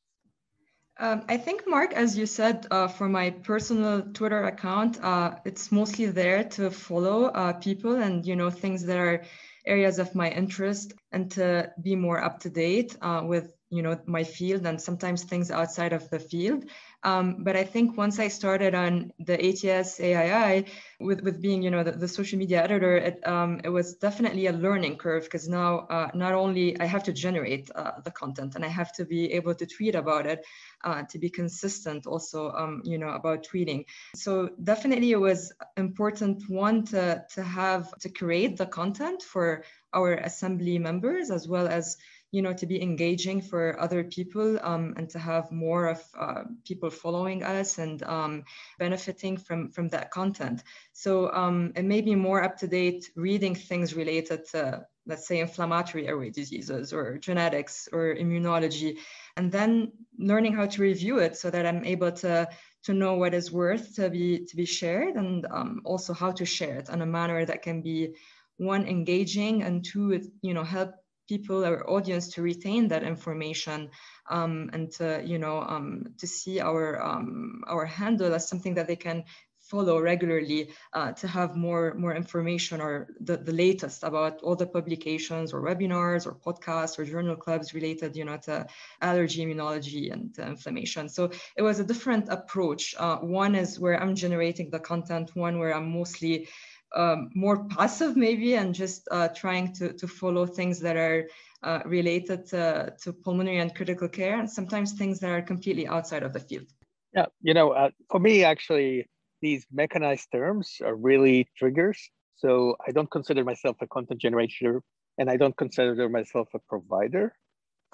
Um, 0.98 1.24
I 1.28 1.36
think, 1.36 1.64
Mark, 1.66 1.92
as 1.92 2.16
you 2.16 2.24
said, 2.24 2.66
uh, 2.70 2.88
for 2.88 3.06
my 3.06 3.28
personal 3.30 4.00
Twitter 4.00 4.44
account, 4.44 4.98
uh, 5.02 5.36
it's 5.44 5.70
mostly 5.70 6.06
there 6.06 6.42
to 6.44 6.70
follow 6.70 7.26
uh, 7.26 7.52
people 7.52 7.96
and 7.96 8.24
you 8.24 8.34
know 8.34 8.50
things 8.50 8.84
that 8.86 8.96
are 8.96 9.24
areas 9.66 9.98
of 9.98 10.14
my 10.14 10.30
interest 10.30 10.94
and 11.12 11.30
to 11.32 11.70
be 11.82 11.96
more 11.96 12.22
up 12.22 12.40
to 12.40 12.50
date 12.50 12.96
uh, 13.02 13.22
with 13.24 13.52
you 13.68 13.82
know 13.82 13.98
my 14.06 14.24
field 14.24 14.64
and 14.64 14.80
sometimes 14.80 15.24
things 15.24 15.50
outside 15.50 15.92
of 15.92 16.08
the 16.10 16.20
field 16.20 16.64
um, 17.06 17.44
but 17.44 17.54
I 17.54 17.62
think 17.62 17.96
once 17.96 18.18
I 18.18 18.26
started 18.26 18.74
on 18.74 19.12
the 19.20 19.36
ATS 19.38 20.00
AII 20.00 20.64
with, 20.98 21.20
with 21.20 21.40
being, 21.40 21.62
you 21.62 21.70
know, 21.70 21.84
the, 21.84 21.92
the 21.92 22.08
social 22.08 22.36
media 22.36 22.64
editor, 22.64 22.96
it, 22.96 23.24
um, 23.24 23.60
it 23.62 23.68
was 23.68 23.94
definitely 23.94 24.48
a 24.48 24.52
learning 24.52 24.96
curve 24.96 25.22
because 25.22 25.48
now 25.48 25.86
uh, 25.88 26.10
not 26.14 26.34
only 26.34 26.78
I 26.80 26.84
have 26.86 27.04
to 27.04 27.12
generate 27.12 27.70
uh, 27.72 27.92
the 28.04 28.10
content 28.10 28.56
and 28.56 28.64
I 28.64 28.68
have 28.68 28.92
to 28.94 29.04
be 29.04 29.32
able 29.34 29.54
to 29.54 29.66
tweet 29.66 29.94
about 29.94 30.26
it, 30.26 30.44
uh, 30.82 31.04
to 31.10 31.18
be 31.20 31.30
consistent 31.30 32.08
also, 32.08 32.50
um, 32.50 32.82
you 32.84 32.98
know, 32.98 33.10
about 33.10 33.46
tweeting. 33.46 33.84
So 34.16 34.50
definitely 34.60 35.12
it 35.12 35.20
was 35.20 35.52
important 35.76 36.42
one 36.48 36.86
to, 36.86 37.24
to 37.34 37.42
have 37.44 37.96
to 38.00 38.08
create 38.08 38.56
the 38.56 38.66
content 38.66 39.22
for 39.22 39.62
our 39.94 40.14
assembly 40.14 40.78
members 40.80 41.30
as 41.30 41.46
well 41.46 41.68
as 41.68 41.96
you 42.32 42.42
know 42.42 42.52
to 42.52 42.66
be 42.66 42.82
engaging 42.82 43.40
for 43.40 43.78
other 43.80 44.04
people 44.04 44.58
um, 44.62 44.94
and 44.96 45.08
to 45.10 45.18
have 45.18 45.50
more 45.52 45.86
of 45.86 46.02
uh, 46.18 46.42
people 46.64 46.90
following 46.90 47.42
us 47.42 47.78
and 47.78 48.02
um, 48.02 48.44
benefiting 48.78 49.36
from 49.36 49.70
from 49.70 49.88
that 49.88 50.10
content. 50.10 50.62
So 50.92 51.32
um, 51.32 51.72
it 51.76 51.84
may 51.84 52.00
be 52.00 52.14
more 52.14 52.42
up 52.42 52.56
to 52.58 52.66
date 52.66 53.10
reading 53.16 53.54
things 53.54 53.94
related 53.94 54.46
to 54.52 54.86
let's 55.06 55.26
say 55.26 55.38
inflammatory 55.38 56.08
airway 56.08 56.30
diseases 56.30 56.92
or 56.92 57.16
genetics 57.18 57.88
or 57.92 58.14
immunology 58.16 58.98
and 59.36 59.52
then 59.52 59.92
learning 60.18 60.52
how 60.52 60.66
to 60.66 60.82
review 60.82 61.18
it 61.18 61.36
so 61.36 61.50
that 61.50 61.64
I'm 61.66 61.84
able 61.84 62.12
to 62.12 62.48
to 62.84 62.94
know 62.94 63.14
what 63.14 63.34
is 63.34 63.50
worth 63.52 63.94
to 63.96 64.10
be 64.10 64.44
to 64.46 64.56
be 64.56 64.64
shared 64.64 65.14
and 65.16 65.46
um, 65.50 65.80
also 65.84 66.12
how 66.12 66.32
to 66.32 66.44
share 66.44 66.78
it 66.78 66.88
in 66.88 67.02
a 67.02 67.06
manner 67.06 67.44
that 67.44 67.62
can 67.62 67.82
be 67.82 68.14
one 68.58 68.86
engaging 68.86 69.62
and 69.62 69.84
two 69.84 70.20
you 70.42 70.54
know 70.54 70.64
help 70.64 70.94
people 71.28 71.64
our 71.64 71.88
audience 71.88 72.28
to 72.34 72.42
retain 72.42 72.88
that 72.88 73.02
information 73.02 73.90
um, 74.30 74.70
and 74.72 74.90
to 74.92 75.22
you 75.24 75.38
know 75.38 75.60
um, 75.60 76.04
to 76.18 76.26
see 76.26 76.60
our 76.60 77.02
um, 77.02 77.62
our 77.66 77.84
handle 77.84 78.34
as 78.34 78.48
something 78.48 78.74
that 78.74 78.86
they 78.86 78.96
can 78.96 79.24
follow 79.66 80.00
regularly 80.00 80.70
uh, 80.92 81.12
to 81.12 81.26
have 81.26 81.56
more 81.56 81.94
more 81.94 82.14
information 82.14 82.80
or 82.80 83.08
the, 83.20 83.36
the 83.36 83.52
latest 83.52 84.04
about 84.04 84.40
all 84.42 84.54
the 84.54 84.66
publications 84.66 85.52
or 85.52 85.60
webinars 85.60 86.26
or 86.26 86.34
podcasts 86.34 86.98
or 86.98 87.04
journal 87.04 87.36
clubs 87.36 87.74
related 87.74 88.14
you 88.14 88.24
know 88.24 88.36
to 88.36 88.66
allergy 89.02 89.44
immunology 89.44 90.12
and 90.12 90.38
inflammation. 90.38 91.08
So 91.08 91.30
it 91.56 91.62
was 91.62 91.80
a 91.80 91.84
different 91.84 92.28
approach. 92.28 92.94
Uh, 92.96 93.16
one 93.18 93.54
is 93.54 93.80
where 93.80 94.00
i'm 94.00 94.14
generating 94.14 94.70
the 94.70 94.78
content 94.78 95.30
one 95.34 95.58
where 95.58 95.74
i'm 95.74 95.90
mostly 95.90 96.48
um, 96.94 97.30
more 97.34 97.64
passive 97.68 98.16
maybe 98.16 98.54
and 98.54 98.74
just 98.74 99.08
uh, 99.10 99.28
trying 99.28 99.72
to, 99.74 99.92
to 99.92 100.06
follow 100.06 100.46
things 100.46 100.80
that 100.80 100.96
are 100.96 101.28
uh, 101.62 101.80
related 101.84 102.46
to, 102.46 102.94
to 103.02 103.12
pulmonary 103.12 103.58
and 103.58 103.74
critical 103.74 104.08
care 104.08 104.38
and 104.38 104.50
sometimes 104.50 104.92
things 104.92 105.20
that 105.20 105.30
are 105.30 105.42
completely 105.42 105.86
outside 105.86 106.22
of 106.22 106.32
the 106.32 106.40
field. 106.40 106.66
Yeah, 107.14 107.26
you 107.40 107.54
know, 107.54 107.70
uh, 107.70 107.90
for 108.10 108.20
me, 108.20 108.44
actually, 108.44 109.06
these 109.40 109.66
mechanized 109.72 110.28
terms 110.32 110.78
are 110.84 110.94
really 110.94 111.48
triggers. 111.56 112.10
So 112.36 112.76
I 112.86 112.92
don't 112.92 113.10
consider 113.10 113.44
myself 113.44 113.76
a 113.80 113.86
content 113.86 114.20
generator 114.20 114.82
and 115.18 115.30
I 115.30 115.36
don't 115.36 115.56
consider 115.56 116.08
myself 116.08 116.48
a 116.54 116.58
provider. 116.68 117.34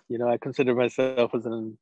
You 0.09 0.19
know, 0.19 0.29
I 0.29 0.39
consider 0.39 0.75
myself 0.75 1.35
as 1.35 1.47
an 1.47 1.79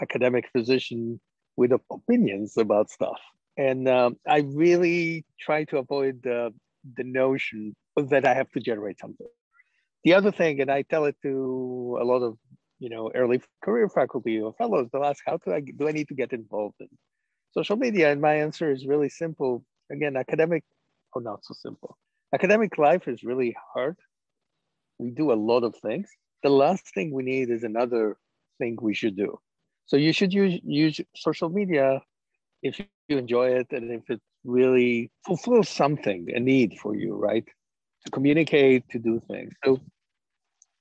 academic 0.00 0.48
physician 0.52 1.20
with 1.56 1.72
opinions 1.90 2.56
about 2.56 2.90
stuff. 2.90 3.20
And 3.56 3.88
um, 3.88 4.16
I 4.26 4.40
really 4.40 5.24
try 5.40 5.64
to 5.64 5.78
avoid 5.78 6.22
the, 6.22 6.52
the 6.96 7.04
notion 7.04 7.74
that 7.96 8.26
I 8.26 8.34
have 8.34 8.50
to 8.52 8.60
generate 8.60 8.98
something. 8.98 9.26
The 10.04 10.14
other 10.14 10.32
thing, 10.32 10.60
and 10.60 10.70
I 10.70 10.82
tell 10.82 11.04
it 11.06 11.16
to 11.22 11.98
a 12.00 12.04
lot 12.04 12.22
of 12.22 12.36
you 12.78 12.90
know 12.90 13.10
early 13.14 13.40
career 13.62 13.88
faculty 13.88 14.40
or 14.40 14.52
fellows, 14.54 14.88
they'll 14.92 15.04
ask, 15.04 15.22
how 15.26 15.38
do 15.38 15.52
I 15.52 15.60
do 15.60 15.88
I 15.88 15.92
need 15.92 16.08
to 16.08 16.14
get 16.14 16.32
involved 16.32 16.76
in 16.80 16.88
social 17.52 17.76
media? 17.76 18.12
And 18.12 18.20
my 18.20 18.34
answer 18.34 18.70
is 18.70 18.86
really 18.86 19.08
simple. 19.08 19.64
Again, 19.90 20.16
academic, 20.16 20.64
or 21.14 21.22
not 21.22 21.44
so 21.44 21.54
simple. 21.54 21.96
Academic 22.34 22.76
life 22.78 23.06
is 23.06 23.22
really 23.22 23.56
hard. 23.72 23.96
We 24.98 25.10
do 25.10 25.32
a 25.32 25.34
lot 25.50 25.62
of 25.62 25.74
things. 25.76 26.08
The 26.42 26.50
last 26.50 26.92
thing 26.94 27.12
we 27.12 27.22
need 27.22 27.48
is 27.50 27.62
another 27.64 28.16
thing 28.58 28.76
we 28.80 28.94
should 28.94 29.16
do. 29.16 29.38
So 29.86 29.96
you 29.96 30.12
should 30.12 30.32
use 30.32 30.60
use 30.64 31.00
social 31.14 31.48
media 31.48 32.02
if 32.64 32.78
you 32.80 32.90
enjoy 32.90 33.48
it 33.48 33.68
and 33.72 33.84
if 33.90 34.08
it 34.08 34.20
really 34.44 35.10
fulfills 35.26 35.68
something, 35.68 36.26
a 36.34 36.40
need 36.40 36.74
for 36.82 36.94
you, 36.96 37.14
right? 37.14 37.44
To 38.04 38.10
communicate, 38.10 38.88
to 38.90 38.98
do 38.98 39.20
things. 39.28 39.52
So 39.64 39.80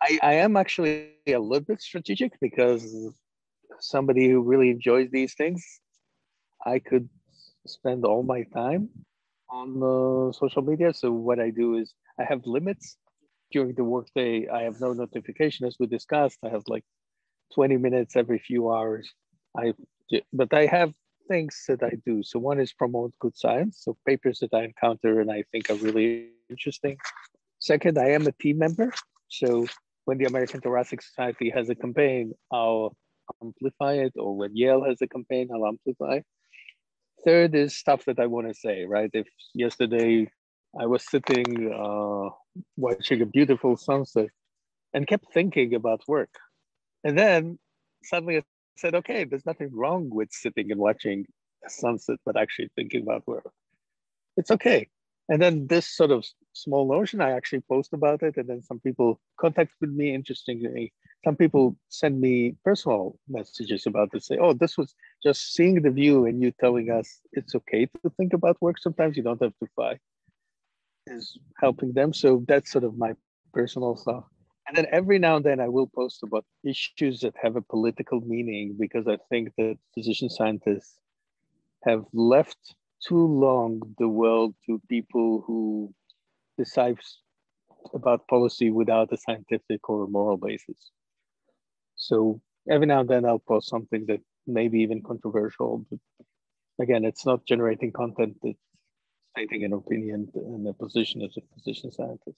I, 0.01 0.19
I 0.23 0.33
am 0.35 0.57
actually 0.57 0.91
a 0.95 0.99
little 0.99 1.25
bit 1.25 1.39
strategic 1.39 1.95
because 2.05 2.53
somebody 3.79 3.99
who 4.29 4.41
really 4.41 4.69
enjoys 4.71 5.09
these 5.11 5.33
things, 5.35 5.47
I 6.65 6.79
could 6.79 7.09
spend 7.65 8.05
all 8.05 8.23
my 8.23 8.43
time 8.53 8.89
on 9.49 10.33
social 10.33 10.61
media. 10.61 10.93
So 10.93 11.11
what 11.11 11.39
I 11.39 11.49
do 11.49 11.75
is 11.77 11.93
I 12.19 12.23
have 12.23 12.41
limits 12.45 12.97
during 13.51 13.73
the 13.75 13.83
workday. 13.83 14.47
I 14.47 14.63
have 14.63 14.79
no 14.79 14.93
notification, 14.93 15.65
as 15.67 15.77
we 15.79 15.87
discussed. 15.87 16.39
I 16.43 16.49
have 16.49 16.63
like 16.67 16.83
20 17.53 17.77
minutes 17.77 18.15
every 18.15 18.39
few 18.39 18.71
hours. 18.71 19.13
I 19.57 19.73
but 20.33 20.53
I 20.53 20.65
have 20.67 20.93
things 21.27 21.63
that 21.67 21.83
I 21.83 21.93
do. 22.05 22.23
So 22.23 22.39
one 22.39 22.59
is 22.59 22.73
promote 22.73 23.13
good 23.19 23.35
science, 23.35 23.81
so 23.81 23.97
papers 24.07 24.39
that 24.39 24.53
I 24.53 24.63
encounter 24.63 25.21
and 25.21 25.31
I 25.31 25.43
think 25.51 25.69
are 25.69 25.75
really 25.75 26.29
interesting. 26.49 26.97
Second, 27.59 27.97
I 27.97 28.09
am 28.09 28.27
a 28.27 28.31
team 28.33 28.57
member. 28.57 28.91
So 29.29 29.67
when 30.05 30.17
the 30.17 30.25
American 30.25 30.61
Thoracic 30.61 31.01
Society 31.01 31.49
has 31.49 31.69
a 31.69 31.75
campaign, 31.75 32.33
I'll 32.51 32.95
amplify 33.41 33.93
it, 33.93 34.13
or 34.17 34.35
when 34.35 34.55
Yale 34.55 34.83
has 34.83 35.01
a 35.01 35.07
campaign, 35.07 35.49
I'll 35.53 35.67
amplify. 35.67 36.19
Third 37.25 37.55
is 37.55 37.75
stuff 37.75 38.05
that 38.05 38.19
I 38.19 38.25
want 38.25 38.47
to 38.47 38.53
say, 38.53 38.85
right? 38.85 39.09
If 39.13 39.27
yesterday 39.53 40.29
I 40.79 40.85
was 40.87 41.09
sitting 41.09 41.71
uh, 41.71 42.29
watching 42.75 43.21
a 43.21 43.25
beautiful 43.25 43.77
sunset 43.77 44.29
and 44.93 45.07
kept 45.07 45.33
thinking 45.33 45.73
about 45.73 46.01
work. 46.07 46.33
And 47.03 47.17
then 47.17 47.59
suddenly 48.03 48.37
I 48.37 48.41
said, 48.77 48.95
okay, 48.95 49.23
there's 49.23 49.45
nothing 49.45 49.69
wrong 49.71 50.09
with 50.09 50.31
sitting 50.31 50.71
and 50.71 50.79
watching 50.79 51.25
a 51.65 51.69
sunset, 51.69 52.19
but 52.25 52.37
actually 52.37 52.69
thinking 52.75 53.03
about 53.03 53.27
work. 53.27 53.49
It's 54.37 54.51
okay. 54.51 54.89
And 55.29 55.41
then 55.41 55.67
this 55.67 55.87
sort 55.87 56.11
of 56.11 56.25
small 56.51 56.91
notion, 56.91 57.21
I 57.21 57.31
actually 57.31 57.61
post 57.61 57.93
about 57.93 58.23
it. 58.23 58.35
And 58.35 58.47
then 58.47 58.61
some 58.61 58.79
people 58.79 59.21
contact 59.39 59.71
with 59.79 59.91
me, 59.91 60.13
interestingly. 60.13 60.91
Some 61.23 61.37
people 61.37 61.77
send 61.87 62.19
me 62.19 62.55
personal 62.65 63.17
messages 63.29 63.85
about 63.85 64.11
this, 64.11 64.27
say, 64.27 64.37
oh, 64.37 64.53
this 64.53 64.77
was 64.77 64.93
just 65.23 65.53
seeing 65.53 65.81
the 65.81 65.91
view 65.91 66.25
and 66.25 66.41
you 66.41 66.51
telling 66.59 66.91
us 66.91 67.21
it's 67.31 67.55
okay 67.55 67.85
to 68.03 68.09
think 68.17 68.33
about 68.33 68.61
work. 68.61 68.77
Sometimes 68.79 69.15
you 69.15 69.23
don't 69.23 69.41
have 69.41 69.57
to 69.61 69.69
fight 69.75 69.99
is 71.07 71.37
helping 71.57 71.93
them. 71.93 72.13
So 72.13 72.43
that's 72.47 72.71
sort 72.71 72.83
of 72.83 72.97
my 72.97 73.13
personal 73.53 73.95
stuff. 73.95 74.23
And 74.67 74.77
then 74.77 74.87
every 74.91 75.19
now 75.19 75.35
and 75.35 75.45
then 75.45 75.59
I 75.59 75.67
will 75.67 75.87
post 75.87 76.23
about 76.23 76.45
issues 76.63 77.19
that 77.21 77.35
have 77.41 77.55
a 77.55 77.61
political 77.61 78.21
meaning 78.21 78.75
because 78.79 79.07
I 79.07 79.17
think 79.29 79.51
that 79.57 79.77
physician 79.93 80.29
scientists 80.29 80.99
have 81.83 82.05
left 82.13 82.75
too 83.05 83.27
long 83.27 83.81
the 83.97 84.07
world 84.07 84.55
to 84.65 84.81
people 84.87 85.43
who 85.45 85.93
decide 86.57 86.97
about 87.93 88.27
policy 88.29 88.71
without 88.71 89.11
a 89.11 89.17
scientific 89.17 89.89
or 89.89 90.07
moral 90.07 90.37
basis. 90.37 90.91
So 91.95 92.39
every 92.69 92.87
now 92.87 93.01
and 93.01 93.09
then 93.09 93.25
I'll 93.25 93.39
post 93.39 93.67
something 93.67 94.05
that 94.07 94.21
may 94.47 94.69
be 94.69 94.79
even 94.79 95.03
controversial, 95.03 95.85
but 95.89 95.99
again, 96.79 97.03
it's 97.03 97.25
not 97.25 97.45
generating 97.45 97.91
content, 97.91 98.37
it's 98.43 98.59
stating 99.31 99.65
an 99.65 99.73
opinion 99.73 100.29
and 100.35 100.67
a 100.67 100.73
position 100.73 101.21
as 101.21 101.35
a 101.35 101.41
physician 101.53 101.91
scientist 101.91 102.37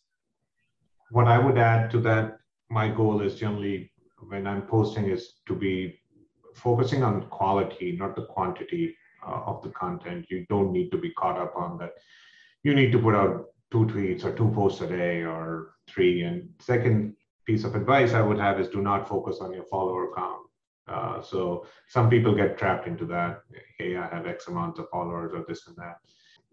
what 1.12 1.28
I 1.28 1.38
would 1.38 1.58
add 1.58 1.92
to 1.92 2.00
that, 2.02 2.38
my 2.70 2.90
goal 2.90 3.22
is 3.22 3.36
generally 3.36 3.92
when 4.28 4.48
I'm 4.48 4.64
posting 4.64 5.10
is 5.10 5.36
to 5.48 5.56
be 5.56 6.00
focusing 6.56 7.04
on 7.04 7.28
quality, 7.30 7.96
not 8.00 8.16
the 8.16 8.26
quantity 8.26 8.96
uh, 9.26 9.42
of 9.46 9.62
the 9.62 9.70
content. 9.70 10.26
You 10.30 10.46
don't 10.50 10.72
need 10.72 10.90
to 10.92 10.98
be 10.98 11.12
caught 11.12 11.38
up 11.38 11.54
on 11.56 11.78
that. 11.80 11.92
You 12.64 12.74
need 12.74 12.92
to 12.94 13.00
put 13.00 13.16
out 13.16 13.48
two 13.72 13.86
tweets 13.86 14.24
or 14.24 14.34
two 14.36 14.50
posts 14.56 14.82
a 14.82 14.88
day 14.88 15.22
or 15.22 15.76
three. 15.88 16.24
And 16.24 16.50
second 16.60 17.16
piece 17.46 17.64
of 17.64 17.76
advice 17.76 18.14
I 18.14 18.22
would 18.22 18.40
have 18.40 18.60
is 18.60 18.70
do 18.70 18.82
not 18.82 19.08
focus 19.08 19.38
on 19.42 19.54
your 19.54 19.66
follower 19.66 20.10
count. 20.16 20.42
Uh, 20.88 21.22
so 21.22 21.66
some 21.88 22.10
people 22.10 22.36
get 22.36 22.58
trapped 22.58 22.88
into 22.88 23.06
that. 23.06 23.42
Hey, 23.78 23.96
I 23.98 24.08
have 24.08 24.26
X 24.26 24.48
amount 24.48 24.80
of 24.80 24.90
followers 24.90 25.34
or 25.34 25.44
this 25.48 25.68
and 25.68 25.76
that 25.78 25.98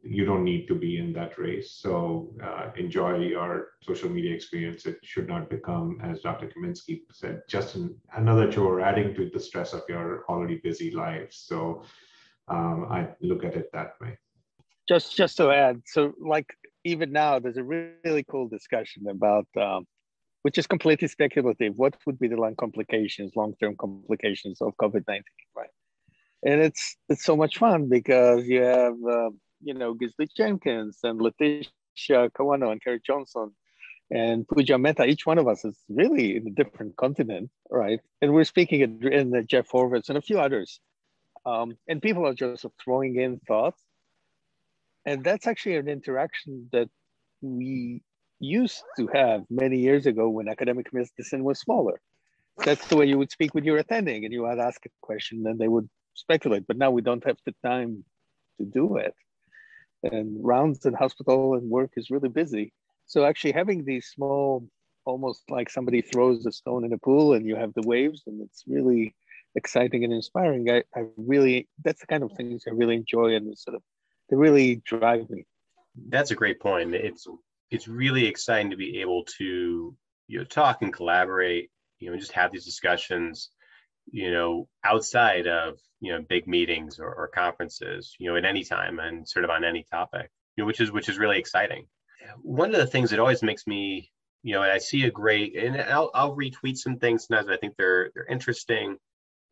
you 0.03 0.25
don't 0.25 0.45
need 0.45 0.67
to 0.69 0.75
be 0.75 0.99
in 0.99 1.13
that 1.13 1.39
race. 1.39 1.73
So 1.73 2.35
uh, 2.43 2.71
enjoy 2.77 3.19
your 3.19 3.69
social 3.83 4.09
media 4.09 4.35
experience. 4.35 4.87
It 4.87 4.99
should 5.03 5.29
not 5.29 5.49
become, 5.49 5.99
as 6.03 6.21
Dr. 6.21 6.49
Kaminsky 6.49 7.03
said, 7.13 7.43
just 7.49 7.77
an, 7.77 7.97
another 8.17 8.51
chore 8.51 8.81
adding 8.81 9.15
to 9.15 9.31
the 9.31 9.41
stress 9.41 9.73
of 9.73 9.83
your 9.89 10.25
already 10.29 10.61
busy 10.63 10.91
life. 10.91 11.29
So 11.31 11.85
um, 12.49 12.87
I 12.91 13.09
look 13.21 13.45
at 13.45 13.55
it 13.55 13.71
that 13.73 13.95
way. 14.01 14.19
Just 14.89 15.17
just 15.17 15.37
to 15.37 15.51
add, 15.53 15.81
so 15.87 16.13
like 16.19 16.47
even 16.85 17.13
now, 17.13 17.39
there's 17.39 17.57
a 17.57 17.63
really 17.63 18.25
cool 18.29 18.49
discussion 18.49 19.09
about. 19.09 19.47
Um, 19.57 19.87
which 20.43 20.59
is 20.59 20.67
completely 20.67 21.09
speculative. 21.09 21.79
What 21.79 21.97
would 22.05 22.19
be 22.19 22.29
the 22.29 22.37
long 22.37 22.57
complications, 22.57 23.33
long-term 23.37 23.77
complications 23.77 24.61
of 24.61 24.77
COVID-19, 24.77 25.23
right? 25.57 25.71
And 26.45 26.61
it's 26.61 26.97
it's 27.09 27.25
so 27.25 27.37
much 27.37 27.59
fun 27.59 27.89
because 27.89 28.45
you 28.49 28.63
have 28.63 28.97
uh, 29.09 29.31
you 29.63 29.75
know, 29.75 29.95
Gisli 29.95 30.29
Jenkins 30.37 30.99
and 31.03 31.21
Leticia 31.21 31.71
Kawano 32.31 32.73
and 32.73 32.83
Kerri 32.83 33.01
Johannson 33.03 33.53
and 34.11 34.47
Pooja 34.47 34.77
Mehta, 34.79 35.05
each 35.05 35.25
one 35.25 35.39
of 35.39 35.49
us 35.49 35.65
is 35.65 35.77
really 35.89 36.37
in 36.37 36.47
a 36.47 36.51
different 36.51 36.97
continent, 36.97 37.51
right? 37.71 38.01
And 38.21 38.33
we're 38.33 38.45
speaking 38.45 38.81
in, 39.03 39.47
Jeff 39.47 39.69
Horowitz 39.71 40.09
and 40.09 40.19
a 40.19 40.23
few 40.23 40.39
others. 40.39 40.81
Um, 41.47 41.77
and 41.89 42.03
people 42.03 42.27
are 42.27 42.35
just 42.35 42.67
throwing 42.83 43.17
in 43.17 43.39
thoughts. 43.49 43.81
And 45.07 45.25
that's 45.25 45.47
actually 45.47 45.77
an 45.77 45.89
interaction 45.89 46.69
that 46.73 46.89
we 47.41 48.03
used 48.39 48.83
to 48.99 49.09
have 49.13 49.45
many 49.49 49.79
years 49.79 50.07
ago 50.07 50.29
when 50.29 50.49
academic 50.49 50.93
medicine 50.93 51.43
was 51.43 51.59
smaller. 51.59 52.01
That's 52.59 52.87
the 52.89 52.97
way 52.97 53.07
you 53.07 53.19
would 53.19 53.31
speak 53.31 53.55
with 53.55 53.65
your 53.65 53.79
attending 53.79 54.25
and 54.25 54.33
you 54.33 54.43
would 54.43 54.59
ask 54.59 54.85
a 54.85 54.91
question 55.01 55.47
and 55.47 55.59
they 55.59 55.69
would 55.69 55.89
speculate. 56.15 56.67
But 56.67 56.77
now 56.77 56.91
we 56.91 57.01
don't 57.01 57.25
have 57.25 57.39
the 57.47 57.55
time 57.65 58.05
to 58.59 58.67
do 58.67 58.97
it 58.99 59.15
and 60.03 60.45
rounds 60.45 60.85
in 60.87 60.95
hospital 60.95 61.55
and 61.55 61.71
work 61.71 61.93
is 61.97 62.11
really 62.11 62.29
busy. 62.29 62.73
So 63.07 63.25
actually 63.25 63.53
having 63.53 63.85
these 63.85 64.07
small, 64.07 64.67
almost 65.05 65.43
like 65.51 65.71
somebody 65.71 66.01
throws 66.01 66.47
a 66.47 66.53
stone 66.53 66.85
in 66.85 66.93
a 66.93 66.99
pool 66.99 67.35
and 67.35 67.47
you 67.47 67.57
have 67.57 67.75
the 67.75 67.87
waves 67.87 68.23
and 68.27 68.41
it's 68.41 68.65
really 68.67 69.15
exciting 69.55 70.05
and 70.05 70.13
inspiring, 70.13 70.71
I, 70.71 70.83
I 70.97 71.05
really 71.17 71.69
that's 71.85 72.01
the 72.01 72.07
kind 72.07 72.23
of 72.23 72.33
things 72.33 72.65
I 72.67 72.71
really 72.71 72.97
enjoy 72.97 73.35
and 73.35 73.57
sort 73.57 73.77
of 73.77 73.83
they 74.31 74.37
really 74.37 74.77
drive 74.87 75.29
me. 75.29 75.45
That's 76.09 76.31
a 76.31 76.37
great 76.37 76.61
point. 76.61 76.95
It's 76.95 77.27
it's 77.71 77.89
really 77.89 78.27
exciting 78.27 78.71
to 78.71 78.77
be 78.77 79.01
able 79.01 79.25
to 79.39 79.95
you 80.29 80.39
know 80.39 80.45
talk 80.45 80.83
and 80.83 80.93
collaborate, 80.93 81.71
you 81.99 82.11
know, 82.11 82.17
just 82.17 82.33
have 82.33 82.53
these 82.53 82.65
discussions, 82.65 83.51
you 84.11 84.31
know, 84.31 84.69
outside 84.85 85.47
of 85.47 85.79
you 86.01 86.13
know 86.13 86.23
big 86.29 86.47
meetings 86.47 86.99
or, 86.99 87.13
or 87.15 87.29
conferences, 87.29 88.15
you 88.19 88.31
know, 88.31 88.37
at 88.37 88.45
any 88.45 88.65
time 88.65 88.99
and 88.99 89.29
sort 89.29 89.45
of 89.45 89.51
on 89.51 89.65
any 89.65 89.85
topic, 89.91 90.31
you 90.57 90.63
know, 90.63 90.67
which 90.67 90.81
is 90.81 90.91
which 90.91 91.09
is 91.09 91.19
really 91.19 91.39
exciting. 91.39 91.87
One 92.43 92.75
of 92.75 92.81
the 92.81 92.87
things 92.87 93.11
that 93.11 93.19
always 93.19 93.43
makes 93.43 93.67
me, 93.67 94.11
you 94.43 94.55
know, 94.55 94.63
I 94.63 94.79
see 94.79 95.05
a 95.05 95.11
great, 95.11 95.57
and 95.57 95.81
I'll, 95.81 96.11
I'll 96.15 96.37
retweet 96.37 96.77
some 96.77 96.99
things 96.99 97.27
sometimes. 97.27 97.49
I 97.51 97.57
think 97.57 97.75
they're 97.77 98.11
they're 98.15 98.27
interesting 98.27 98.99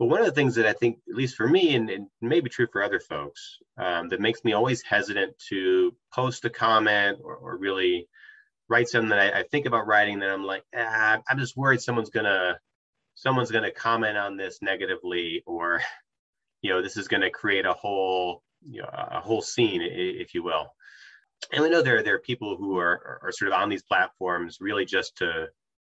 but 0.01 0.07
one 0.07 0.21
of 0.21 0.27
the 0.27 0.33
things 0.33 0.55
that 0.55 0.65
I 0.65 0.73
think, 0.73 0.99
at 1.11 1.15
least 1.15 1.37
for 1.37 1.47
me, 1.47 1.77
and, 1.77 1.91
and 1.91 2.07
maybe 2.23 2.49
true 2.49 2.67
for 2.73 2.83
other 2.83 3.01
folks, 3.01 3.59
um, 3.77 4.09
that 4.09 4.19
makes 4.19 4.43
me 4.43 4.55
always 4.55 4.83
hesitant 4.83 5.39
to 5.51 5.95
post 6.11 6.47
a 6.47 6.51
comment 6.51 7.19
or, 7.23 7.37
or 7.37 7.59
really 7.59 8.09
write 8.71 8.89
something 8.89 9.11
that 9.11 9.19
I, 9.19 9.41
I, 9.41 9.43
think 9.43 9.67
about 9.67 9.87
writing 9.87 10.21
that 10.21 10.31
I'm 10.31 10.45
like, 10.45 10.65
ah, 10.75 11.21
I'm 11.29 11.39
just 11.39 11.55
worried 11.55 11.83
someone's 11.83 12.09
gonna 12.09 12.59
someone's 13.21 13.51
gonna 13.51 13.71
comment 13.71 14.17
on 14.17 14.37
this 14.37 14.61
negatively, 14.63 15.43
or 15.47 15.81
you 16.63 16.71
know, 16.71 16.83
this 16.83 16.97
is 16.97 17.09
gonna 17.09 17.31
create 17.31 17.67
a 17.67 17.73
whole 17.73 18.43
you 18.63 18.83
know 18.83 18.89
a 18.93 19.21
whole 19.21 19.43
scene, 19.43 19.83
if 19.83 20.35
you 20.35 20.43
will. 20.43 20.67
And 21.53 21.63
we 21.63 21.71
know 21.71 21.83
there 21.83 22.03
there 22.03 22.17
are 22.17 22.21
people 22.21 22.57
who 22.57 22.79
are 22.79 23.21
are 23.23 23.33
sort 23.33 23.53
of 23.53 23.59
on 23.59 23.69
these 23.69 23.83
platforms 23.83 24.59
really 24.61 24.85
just 24.85 25.17
to 25.19 25.49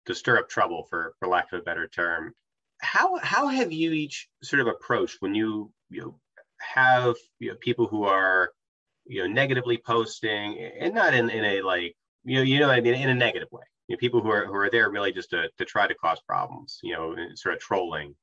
to 0.06 0.14
stir 0.14 0.38
up 0.38 0.48
trouble, 0.48 0.84
for 0.90 1.14
for 1.18 1.28
lack 1.28 1.52
of 1.52 1.60
a 1.60 1.62
better 1.62 1.88
term 1.88 2.34
how 2.80 3.18
how 3.18 3.48
have 3.48 3.72
you 3.72 3.92
each 3.92 4.28
sort 4.42 4.60
of 4.60 4.68
approached 4.68 5.16
when 5.20 5.34
you 5.34 5.70
you 5.90 6.00
know, 6.00 6.18
have 6.58 7.16
you 7.38 7.50
know, 7.50 7.56
people 7.60 7.86
who 7.86 8.04
are 8.04 8.50
you 9.06 9.20
know 9.20 9.26
negatively 9.26 9.78
posting 9.78 10.58
and 10.80 10.94
not 10.94 11.14
in, 11.14 11.30
in 11.30 11.44
a 11.44 11.62
like 11.62 11.96
you 12.24 12.36
know 12.36 12.42
you 12.42 12.60
know 12.60 12.70
I 12.70 12.80
mean 12.80 12.94
in 12.94 13.08
a 13.08 13.14
negative 13.14 13.48
way 13.50 13.64
you 13.88 13.96
know, 13.96 13.98
people 13.98 14.20
who 14.20 14.30
are 14.30 14.46
who 14.46 14.54
are 14.54 14.70
there 14.70 14.90
really 14.90 15.12
just 15.12 15.30
to, 15.30 15.48
to 15.58 15.64
try 15.64 15.86
to 15.86 15.94
cause 15.94 16.20
problems 16.20 16.78
you 16.82 16.94
know 16.94 17.14
sort 17.34 17.54
of 17.54 17.60
trolling. 17.60 18.14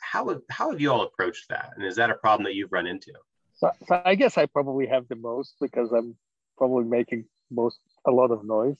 How 0.00 0.40
how 0.50 0.70
have 0.70 0.80
you 0.80 0.90
all 0.90 1.02
approached 1.02 1.48
that? 1.50 1.70
And 1.76 1.84
is 1.84 1.96
that 1.96 2.10
a 2.10 2.14
problem 2.14 2.44
that 2.44 2.54
you've 2.54 2.72
run 2.72 2.86
into? 2.86 3.12
So, 3.54 3.70
so 3.86 4.00
I 4.04 4.14
guess 4.14 4.38
I 4.38 4.46
probably 4.46 4.86
have 4.86 5.06
the 5.08 5.16
most 5.16 5.56
because 5.60 5.92
I'm 5.92 6.16
probably 6.56 6.84
making 6.84 7.26
most 7.50 7.78
a 8.06 8.10
lot 8.10 8.30
of 8.30 8.44
noise. 8.44 8.76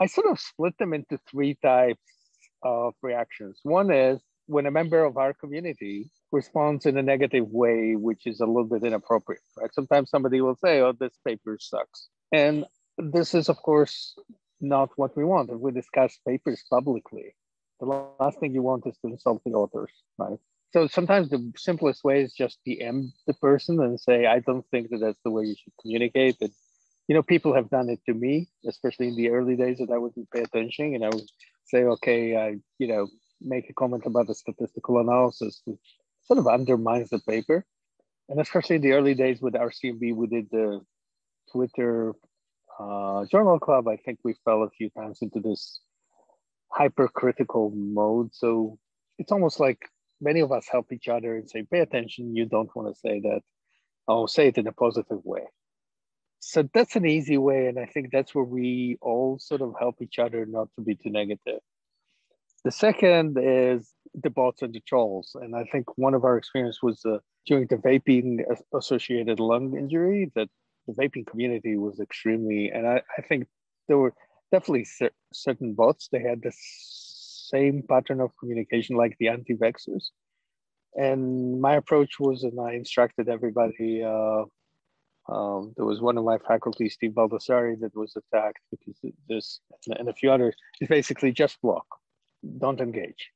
I 0.00 0.06
sort 0.06 0.26
of 0.26 0.40
split 0.40 0.76
them 0.78 0.92
into 0.92 1.18
three 1.30 1.56
types 1.62 2.00
of 2.64 2.94
reactions. 3.02 3.60
One 3.62 3.92
is 3.92 4.20
when 4.46 4.66
a 4.66 4.70
member 4.70 5.04
of 5.04 5.16
our 5.16 5.32
community 5.32 6.10
responds 6.32 6.86
in 6.86 6.96
a 6.96 7.02
negative 7.02 7.46
way, 7.48 7.94
which 7.94 8.26
is 8.26 8.40
a 8.40 8.46
little 8.46 8.64
bit 8.64 8.82
inappropriate, 8.82 9.42
right? 9.56 9.72
Sometimes 9.72 10.10
somebody 10.10 10.40
will 10.40 10.56
say, 10.56 10.80
oh, 10.80 10.92
this 10.98 11.16
paper 11.26 11.58
sucks. 11.60 12.08
And 12.32 12.64
this 12.98 13.34
is, 13.34 13.48
of 13.48 13.58
course, 13.58 14.16
not 14.62 14.90
what 14.96 15.16
we 15.16 15.24
want. 15.24 15.50
If 15.50 15.58
we 15.58 15.72
discuss 15.72 16.18
papers 16.26 16.64
publicly, 16.70 17.34
the 17.80 17.86
last 18.20 18.38
thing 18.38 18.54
you 18.54 18.62
want 18.62 18.86
is 18.86 18.96
to 18.98 19.08
insult 19.08 19.42
the 19.44 19.52
authors, 19.52 19.90
right? 20.18 20.38
So 20.72 20.86
sometimes 20.86 21.28
the 21.28 21.52
simplest 21.56 22.02
way 22.02 22.22
is 22.22 22.32
just 22.32 22.58
DM 22.66 23.10
the 23.26 23.34
person 23.34 23.80
and 23.82 24.00
say, 24.00 24.26
I 24.26 24.38
don't 24.38 24.64
think 24.70 24.90
that 24.90 25.00
that's 25.00 25.20
the 25.24 25.30
way 25.30 25.44
you 25.44 25.54
should 25.62 25.74
communicate. 25.80 26.36
And, 26.40 26.50
you 27.08 27.14
know, 27.14 27.22
people 27.22 27.54
have 27.54 27.68
done 27.68 27.90
it 27.90 28.00
to 28.06 28.14
me, 28.14 28.48
especially 28.66 29.08
in 29.08 29.16
the 29.16 29.30
early 29.30 29.56
days 29.56 29.78
that 29.78 29.90
I 29.92 29.98
wouldn't 29.98 30.30
pay 30.30 30.42
attention. 30.42 30.94
And 30.94 31.04
I 31.04 31.08
would 31.08 31.28
say, 31.64 31.84
okay, 31.84 32.36
I, 32.36 32.56
you 32.78 32.86
know, 32.86 33.08
make 33.42 33.68
a 33.68 33.74
comment 33.74 34.06
about 34.06 34.28
the 34.28 34.34
statistical 34.34 34.98
analysis, 34.98 35.60
which 35.66 35.80
sort 36.22 36.38
of 36.38 36.46
undermines 36.46 37.10
the 37.10 37.18
paper. 37.18 37.66
And 38.30 38.40
especially 38.40 38.76
in 38.76 38.82
the 38.82 38.92
early 38.92 39.14
days 39.14 39.42
with 39.42 39.54
RCMP, 39.54 40.14
we 40.14 40.26
did 40.26 40.48
the 40.50 40.80
Twitter 41.50 42.14
uh, 42.78 43.24
journal 43.26 43.58
club. 43.58 43.88
I 43.88 43.96
think 43.96 44.18
we 44.24 44.34
fell 44.44 44.62
a 44.62 44.70
few 44.70 44.90
times 44.90 45.18
into 45.22 45.40
this 45.40 45.80
hypercritical 46.72 47.70
mode. 47.74 48.34
So 48.34 48.78
it's 49.18 49.32
almost 49.32 49.60
like 49.60 49.78
many 50.20 50.40
of 50.40 50.52
us 50.52 50.66
help 50.70 50.92
each 50.92 51.08
other 51.08 51.36
and 51.36 51.48
say, 51.48 51.64
pay 51.70 51.80
attention. 51.80 52.34
You 52.34 52.46
don't 52.46 52.74
want 52.74 52.94
to 52.94 52.98
say 52.98 53.20
that. 53.20 53.40
Oh, 54.08 54.26
say 54.26 54.48
it 54.48 54.58
in 54.58 54.66
a 54.66 54.72
positive 54.72 55.20
way. 55.24 55.42
So 56.40 56.68
that's 56.74 56.96
an 56.96 57.06
easy 57.06 57.38
way. 57.38 57.66
And 57.66 57.78
I 57.78 57.86
think 57.86 58.10
that's 58.10 58.34
where 58.34 58.44
we 58.44 58.98
all 59.00 59.38
sort 59.38 59.60
of 59.60 59.74
help 59.78 59.96
each 60.00 60.18
other 60.18 60.44
not 60.44 60.68
to 60.74 60.82
be 60.82 60.96
too 60.96 61.10
negative. 61.10 61.60
The 62.64 62.72
second 62.72 63.38
is 63.40 63.92
the 64.14 64.30
bots 64.30 64.62
and 64.62 64.72
the 64.72 64.80
trolls. 64.80 65.36
And 65.40 65.54
I 65.54 65.64
think 65.64 65.96
one 65.96 66.14
of 66.14 66.24
our 66.24 66.36
experience 66.36 66.82
was 66.82 67.00
uh, 67.04 67.18
during 67.46 67.66
the 67.68 67.76
vaping 67.76 68.40
associated 68.74 69.40
lung 69.40 69.76
injury 69.76 70.32
that 70.34 70.48
the 70.86 70.94
vaping 70.94 71.26
community 71.26 71.76
was 71.76 72.00
extremely, 72.00 72.70
and 72.70 72.86
I, 72.86 73.02
I 73.18 73.22
think 73.22 73.46
there 73.88 73.98
were 73.98 74.14
definitely 74.50 74.84
cer- 74.84 75.10
certain 75.32 75.74
bots. 75.74 76.08
They 76.10 76.20
had 76.20 76.42
the 76.42 76.52
same 76.54 77.82
pattern 77.88 78.20
of 78.20 78.36
communication 78.38 78.96
like 78.96 79.16
the 79.18 79.28
anti-vaxxers. 79.28 80.10
And 80.94 81.60
my 81.60 81.76
approach 81.76 82.20
was, 82.20 82.42
and 82.42 82.60
I 82.60 82.74
instructed 82.74 83.28
everybody, 83.28 84.02
uh, 84.04 84.44
um, 85.28 85.72
there 85.76 85.86
was 85.86 86.00
one 86.00 86.18
of 86.18 86.24
my 86.24 86.38
faculty, 86.38 86.88
Steve 86.88 87.12
Baldassarri, 87.12 87.80
that 87.80 87.96
was 87.96 88.14
attacked 88.16 88.60
because 88.70 89.00
this 89.28 89.60
and 89.98 90.08
a 90.08 90.12
few 90.12 90.30
others 90.30 90.54
is 90.80 90.88
basically 90.88 91.32
just 91.32 91.60
block 91.62 91.86
don't 92.58 92.80
engage 92.80 93.30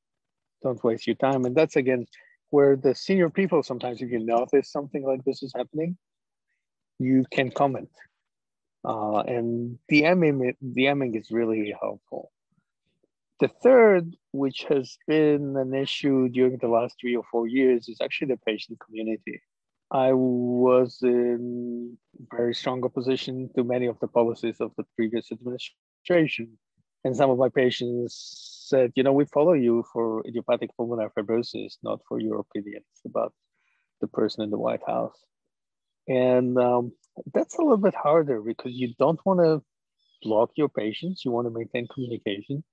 don't 0.63 0.83
waste 0.83 1.07
your 1.07 1.15
time 1.15 1.45
and 1.45 1.55
that's 1.55 1.75
again 1.75 2.05
where 2.49 2.75
the 2.75 2.93
senior 2.93 3.29
people 3.29 3.63
sometimes 3.63 4.01
if 4.01 4.09
you 4.09 4.19
notice 4.19 4.71
something 4.71 5.05
like 5.05 5.23
this 5.23 5.43
is 5.43 5.53
happening 5.55 5.97
you 6.99 7.25
can 7.31 7.51
comment 7.51 7.89
uh, 8.85 9.19
and 9.19 9.77
DMing, 9.91 10.53
DMing 10.63 11.19
is 11.19 11.31
really 11.31 11.75
helpful 11.79 12.31
the 13.39 13.47
third 13.47 14.15
which 14.31 14.65
has 14.69 14.97
been 15.07 15.55
an 15.57 15.73
issue 15.73 16.27
during 16.29 16.57
the 16.57 16.67
last 16.67 16.95
three 16.99 17.15
or 17.15 17.23
four 17.31 17.47
years 17.47 17.87
is 17.87 17.97
actually 18.01 18.27
the 18.27 18.37
patient 18.37 18.79
community 18.79 19.41
I 19.91 20.11
was 20.11 20.99
in 21.01 21.97
very 22.29 22.53
strong 22.53 22.83
opposition 22.83 23.49
to 23.55 23.63
many 23.63 23.85
of 23.85 23.97
the 23.99 24.07
policies 24.07 24.59
of 24.59 24.71
the 24.75 24.83
previous 24.95 25.31
administration. 25.31 26.57
And 27.05 27.15
some 27.15 27.29
of 27.29 27.37
my 27.37 27.47
patients 27.47 28.65
said, 28.67 28.91
you 28.95 29.03
know, 29.03 29.13
we 29.13 29.25
follow 29.25 29.53
you 29.53 29.85
for 29.93 30.27
idiopathic 30.27 30.71
pulmonary 30.75 31.09
fibrosis, 31.17 31.77
not 31.83 32.01
for 32.07 32.19
your 32.19 32.39
opinions 32.39 32.83
about 33.05 33.33
the 34.01 34.07
person 34.07 34.43
in 34.43 34.49
the 34.49 34.57
White 34.57 34.83
House. 34.85 35.17
And 36.07 36.57
um, 36.57 36.91
that's 37.33 37.57
a 37.57 37.61
little 37.61 37.77
bit 37.77 37.95
harder 37.95 38.41
because 38.41 38.73
you 38.73 38.93
don't 38.99 39.19
want 39.25 39.39
to 39.41 39.61
block 40.23 40.51
your 40.55 40.69
patients, 40.69 41.23
you 41.25 41.31
want 41.31 41.47
to 41.47 41.51
maintain 41.51 41.87
communication. 41.93 42.63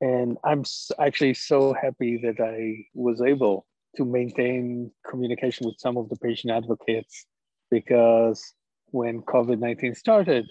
And 0.00 0.38
I'm 0.44 0.64
actually 0.98 1.34
so 1.34 1.72
happy 1.72 2.20
that 2.22 2.40
I 2.40 2.86
was 2.94 3.20
able 3.20 3.66
to 3.96 4.04
maintain 4.04 4.90
communication 5.08 5.66
with 5.66 5.76
some 5.78 5.96
of 5.96 6.08
the 6.08 6.16
patient 6.16 6.52
advocates 6.52 7.26
because 7.70 8.52
when 8.86 9.22
COVID 9.22 9.58
19 9.58 9.94
started, 9.94 10.46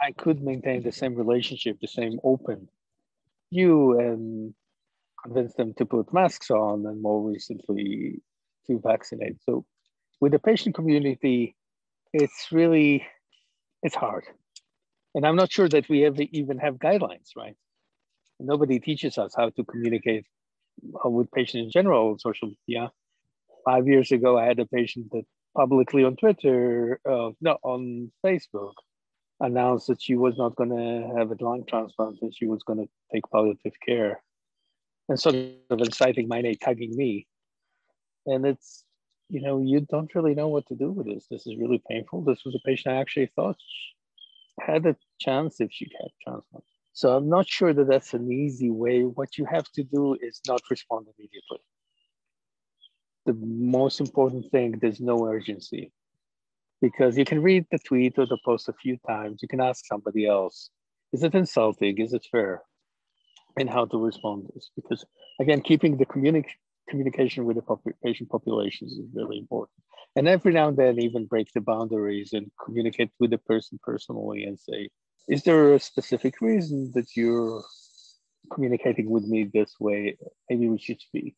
I 0.00 0.12
could 0.12 0.42
maintain 0.42 0.82
the 0.82 0.92
same 0.92 1.14
relationship, 1.14 1.78
the 1.80 1.88
same 1.88 2.18
open 2.24 2.68
you 3.50 3.98
and 3.98 4.54
convince 5.22 5.54
them 5.54 5.74
to 5.74 5.84
put 5.84 6.12
masks 6.12 6.50
on 6.50 6.86
and 6.86 7.02
more 7.02 7.28
recently 7.28 8.22
to 8.66 8.80
vaccinate. 8.80 9.36
So 9.42 9.64
with 10.20 10.32
the 10.32 10.38
patient 10.38 10.74
community, 10.74 11.56
it's 12.12 12.48
really, 12.52 13.06
it's 13.82 13.94
hard. 13.94 14.24
And 15.14 15.26
I'm 15.26 15.36
not 15.36 15.50
sure 15.50 15.68
that 15.68 15.88
we 15.88 16.04
ever 16.04 16.22
even 16.30 16.58
have 16.58 16.74
guidelines, 16.76 17.30
right? 17.36 17.56
Nobody 18.38 18.78
teaches 18.78 19.18
us 19.18 19.34
how 19.36 19.50
to 19.50 19.64
communicate 19.64 20.24
with 21.04 21.30
patients 21.32 21.64
in 21.66 21.70
general 21.70 22.10
on 22.10 22.18
social 22.18 22.52
media. 22.66 22.90
Five 23.64 23.86
years 23.86 24.12
ago, 24.12 24.38
I 24.38 24.44
had 24.44 24.58
a 24.58 24.66
patient 24.66 25.10
that 25.12 25.24
publicly 25.56 26.04
on 26.04 26.16
Twitter, 26.16 27.00
uh, 27.08 27.30
no, 27.40 27.58
on 27.62 28.12
Facebook, 28.24 28.74
announced 29.40 29.88
that 29.88 30.00
she 30.00 30.16
was 30.16 30.36
not 30.38 30.54
going 30.56 30.70
to 30.70 31.18
have 31.18 31.30
a 31.30 31.44
lung 31.44 31.64
transplant 31.68 32.18
and 32.22 32.34
she 32.34 32.46
was 32.46 32.62
going 32.62 32.78
to 32.78 32.88
take 33.12 33.24
palliative 33.32 33.72
care 33.86 34.22
and 35.08 35.18
sort 35.18 35.34
of 35.34 35.80
inciting 35.80 36.28
my 36.28 36.40
name, 36.40 36.54
tagging 36.60 36.94
me. 36.96 37.26
And 38.26 38.46
it's, 38.46 38.84
you 39.30 39.40
know, 39.40 39.60
you 39.60 39.80
don't 39.80 40.14
really 40.14 40.34
know 40.34 40.48
what 40.48 40.66
to 40.68 40.74
do 40.74 40.90
with 40.90 41.06
this. 41.06 41.26
This 41.30 41.46
is 41.46 41.56
really 41.56 41.82
painful. 41.88 42.22
This 42.22 42.44
was 42.44 42.54
a 42.54 42.66
patient 42.66 42.94
I 42.94 43.00
actually 43.00 43.30
thought 43.36 43.56
had 44.60 44.84
a 44.86 44.96
chance 45.20 45.60
if 45.60 45.70
she 45.72 45.86
had 46.00 46.10
transplant. 46.22 46.64
So 46.92 47.16
I'm 47.16 47.28
not 47.28 47.48
sure 47.48 47.72
that 47.72 47.88
that's 47.88 48.12
an 48.14 48.30
easy 48.30 48.70
way. 48.70 49.02
What 49.02 49.38
you 49.38 49.46
have 49.46 49.70
to 49.72 49.84
do 49.84 50.16
is 50.20 50.40
not 50.46 50.60
respond 50.70 51.06
immediately. 51.16 51.60
The 53.26 53.34
most 53.34 54.00
important 54.00 54.50
thing, 54.50 54.78
there's 54.80 55.00
no 55.00 55.26
urgency 55.26 55.92
because 56.82 57.16
you 57.16 57.24
can 57.24 57.42
read 57.42 57.66
the 57.70 57.78
tweet 57.78 58.18
or 58.18 58.26
the 58.26 58.38
post 58.44 58.68
a 58.68 58.72
few 58.72 58.98
times. 59.06 59.40
You 59.42 59.48
can 59.48 59.60
ask 59.60 59.86
somebody 59.86 60.26
else, 60.26 60.70
is 61.12 61.22
it 61.22 61.34
insulting? 61.34 61.98
Is 61.98 62.12
it 62.12 62.26
fair? 62.30 62.62
and 63.58 63.68
how 63.68 63.84
to 63.86 63.98
respond 63.98 64.46
to 64.46 64.52
this. 64.54 64.70
Because 64.76 65.04
again, 65.40 65.60
keeping 65.60 65.96
the 65.96 66.06
communi- 66.06 66.44
communication 66.90 67.44
with 67.44 67.56
the 67.56 67.62
pop- 67.62 67.96
patient 68.04 68.28
populations 68.28 68.92
is 68.92 69.08
really 69.14 69.38
important. 69.38 69.78
And 70.16 70.26
every 70.28 70.52
now 70.52 70.68
and 70.68 70.76
then, 70.76 70.98
even 70.98 71.26
break 71.26 71.48
the 71.54 71.60
boundaries 71.60 72.32
and 72.32 72.50
communicate 72.64 73.10
with 73.20 73.30
the 73.30 73.38
person 73.38 73.78
personally 73.82 74.44
and 74.44 74.58
say, 74.58 74.90
is 75.28 75.44
there 75.44 75.74
a 75.74 75.80
specific 75.80 76.40
reason 76.40 76.90
that 76.94 77.16
you're 77.16 77.62
communicating 78.52 79.08
with 79.08 79.24
me 79.24 79.44
this 79.44 79.74
way? 79.78 80.16
Maybe 80.48 80.68
we 80.68 80.78
should 80.78 81.00
speak. 81.00 81.36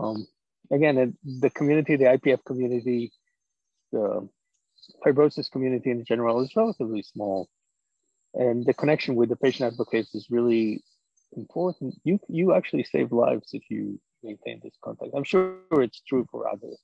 Um, 0.00 0.26
again, 0.70 1.16
the 1.24 1.50
community, 1.50 1.96
the 1.96 2.04
IPF 2.16 2.44
community, 2.44 3.12
the 3.90 4.28
fibrosis 5.04 5.50
community 5.50 5.90
in 5.90 6.04
general 6.04 6.40
is 6.42 6.54
relatively 6.56 7.02
small. 7.02 7.48
And 8.34 8.64
the 8.64 8.74
connection 8.74 9.16
with 9.16 9.28
the 9.28 9.36
patient 9.36 9.72
advocates 9.72 10.14
is 10.14 10.28
really 10.30 10.82
important. 11.36 11.94
You 12.04 12.18
you 12.28 12.54
actually 12.54 12.84
save 12.84 13.12
lives 13.12 13.50
if 13.52 13.62
you 13.70 14.00
maintain 14.22 14.60
this 14.62 14.74
contact. 14.82 15.12
I'm 15.16 15.24
sure 15.24 15.58
it's 15.72 16.00
true 16.08 16.26
for 16.30 16.48
others. 16.48 16.78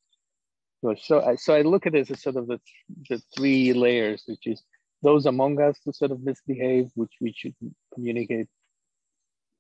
So 1.03 1.21
I, 1.21 1.35
so 1.35 1.55
I 1.55 1.63
look 1.63 1.87
at 1.87 1.95
it 1.95 2.11
as 2.11 2.23
sort 2.23 2.37
of 2.37 2.47
the, 2.47 2.61
the 3.09 3.21
three 3.37 3.73
layers, 3.73 4.23
which 4.27 4.47
is 4.47 4.63
those 5.03 5.27
among 5.27 5.61
us 5.61 5.77
who 5.85 5.93
sort 5.93 6.13
of 6.13 6.23
misbehave, 6.23 6.91
which 6.95 7.15
we 7.21 7.33
should 7.37 7.55
communicate 7.95 8.49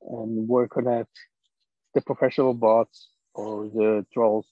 and 0.00 0.46
work 0.48 0.76
on 0.76 0.84
that. 0.84 1.08
The 1.94 2.02
professional 2.02 2.54
bots 2.54 3.08
or 3.34 3.64
the 3.64 4.06
trolls, 4.12 4.46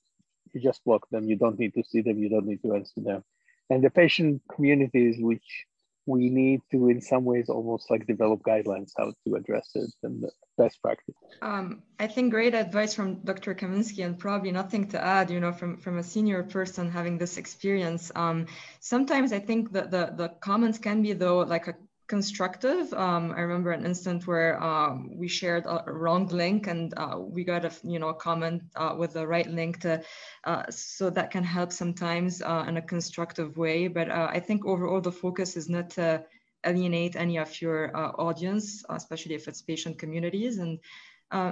you 0.53 0.61
just 0.61 0.85
block 0.85 1.09
them. 1.11 1.29
You 1.29 1.37
don't 1.37 1.59
need 1.59 1.75
to 1.75 1.85
see 1.85 2.01
them. 2.01 2.19
You 2.19 2.29
don't 2.29 2.47
need 2.47 2.63
to 2.63 2.75
answer 2.75 3.01
them. 3.01 3.23
And 3.71 3.83
the 3.85 3.91
patient 3.91 4.43
communities, 4.53 5.17
which 5.21 5.67
we 6.07 6.31
need 6.31 6.63
to 6.71 6.89
in 6.89 7.01
some 7.01 7.25
ways 7.25 7.49
almost 7.49 7.91
like 7.91 8.07
develop 8.07 8.41
guidelines 8.43 8.93
how 8.97 9.13
to 9.27 9.35
address 9.35 9.71
it 9.75 9.91
and 10.05 10.25
best 10.57 10.81
practice. 10.81 11.15
Um, 11.43 11.83
i 11.99 12.07
think 12.07 12.31
great 12.31 12.55
advice 12.55 12.95
from 12.95 13.17
dr 13.25 13.55
kaminsky 13.57 14.05
and 14.05 14.19
probably 14.19 14.53
nothing 14.53 14.87
to 14.89 15.03
add 15.03 15.31
you 15.31 15.41
know 15.41 15.53
from 15.53 15.77
from 15.77 15.99
a 15.99 16.03
senior 16.03 16.43
person 16.43 16.91
having 16.91 17.19
this 17.19 17.37
experience. 17.37 18.13
Um, 18.15 18.47
sometimes 18.81 19.33
i 19.33 19.41
think 19.41 19.73
that 19.73 19.91
the 19.91 20.13
the 20.17 20.29
comments 20.41 20.79
can 20.79 21.03
be 21.03 21.13
though 21.13 21.39
like 21.39 21.67
a 21.67 21.75
constructive. 22.07 22.93
Um, 22.95 23.33
I 23.37 23.41
remember 23.41 23.73
an 23.73 23.85
instant 23.85 24.27
where 24.27 24.63
um, 24.63 25.11
we 25.17 25.29
shared 25.29 25.67
a 25.67 25.83
wrong 25.87 26.27
link 26.29 26.67
and 26.67 26.95
uh, 26.97 27.19
we 27.19 27.45
got 27.45 27.65
a 27.65 27.73
you 27.83 27.99
know 27.99 28.13
comment 28.13 28.63
uh, 28.77 28.95
with 28.97 29.15
the 29.15 29.27
right 29.27 29.49
link 29.49 29.81
to, 29.81 30.03
uh, 30.45 30.63
so 30.71 31.11
that 31.11 31.31
can 31.31 31.45
help 31.45 31.73
sometimes 31.73 32.43
uh, 32.43 32.65
in 32.69 32.77
a 32.77 32.83
constructive 32.83 33.57
way. 33.57 33.89
But 33.89 34.11
uh, 34.11 34.29
I 34.31 34.41
think 34.41 34.65
overall 34.67 35.01
the 35.01 35.13
focus 35.13 35.57
is 35.57 35.69
not 35.69 35.91
to 35.91 36.25
alienate 36.65 37.17
any 37.17 37.39
of 37.39 37.61
your 37.61 37.97
uh, 37.97 38.11
audience, 38.19 38.85
especially 38.89 39.35
if 39.35 39.49
it's 39.49 39.63
patient 39.63 39.99
communities 39.99 40.59
and. 40.59 40.79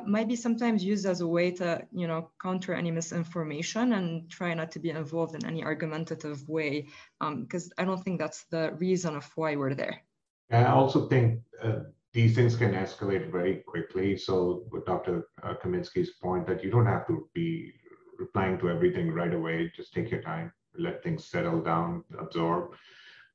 might 0.06 0.28
be 0.28 0.36
sometimes 0.36 0.84
used 0.84 1.04
as 1.04 1.20
a 1.20 1.26
way 1.26 1.50
to, 1.50 1.82
you 1.90 2.06
know, 2.06 2.30
counter 2.38 2.72
any 2.74 2.92
misinformation 2.92 3.92
and 3.92 4.30
try 4.30 4.54
not 4.54 4.70
to 4.70 4.78
be 4.78 4.90
involved 4.90 5.34
in 5.34 5.44
any 5.44 5.64
argumentative 5.64 6.48
way, 6.48 6.86
because 7.18 7.64
um, 7.66 7.76
I 7.80 7.84
don't 7.84 8.02
think 8.04 8.20
that's 8.20 8.44
the 8.54 8.64
reason 8.78 9.16
of 9.16 9.26
why 9.34 9.56
we're 9.56 9.74
there. 9.74 10.04
I 10.50 10.66
also 10.66 11.09
think 11.09 11.40
uh, 11.62 11.80
these 12.12 12.35
things 12.35 12.57
can 12.57 12.72
escalate 12.72 13.30
very 13.30 13.57
quickly. 13.66 14.16
So, 14.16 14.64
with 14.70 14.87
Dr. 14.87 15.28
Uh, 15.42 15.54
Kaminsky's 15.62 16.11
point 16.22 16.46
that 16.46 16.62
you 16.62 16.70
don't 16.70 16.87
have 16.87 17.07
to 17.09 17.28
be 17.35 17.72
replying 18.18 18.59
to 18.59 18.70
everything 18.70 19.11
right 19.11 19.35
away, 19.35 19.72
just 19.74 19.92
take 19.92 20.11
your 20.11 20.22
time, 20.22 20.52
let 20.78 21.02
things 21.02 21.26
settle 21.26 21.61
down, 21.61 22.04
absorb, 22.18 22.74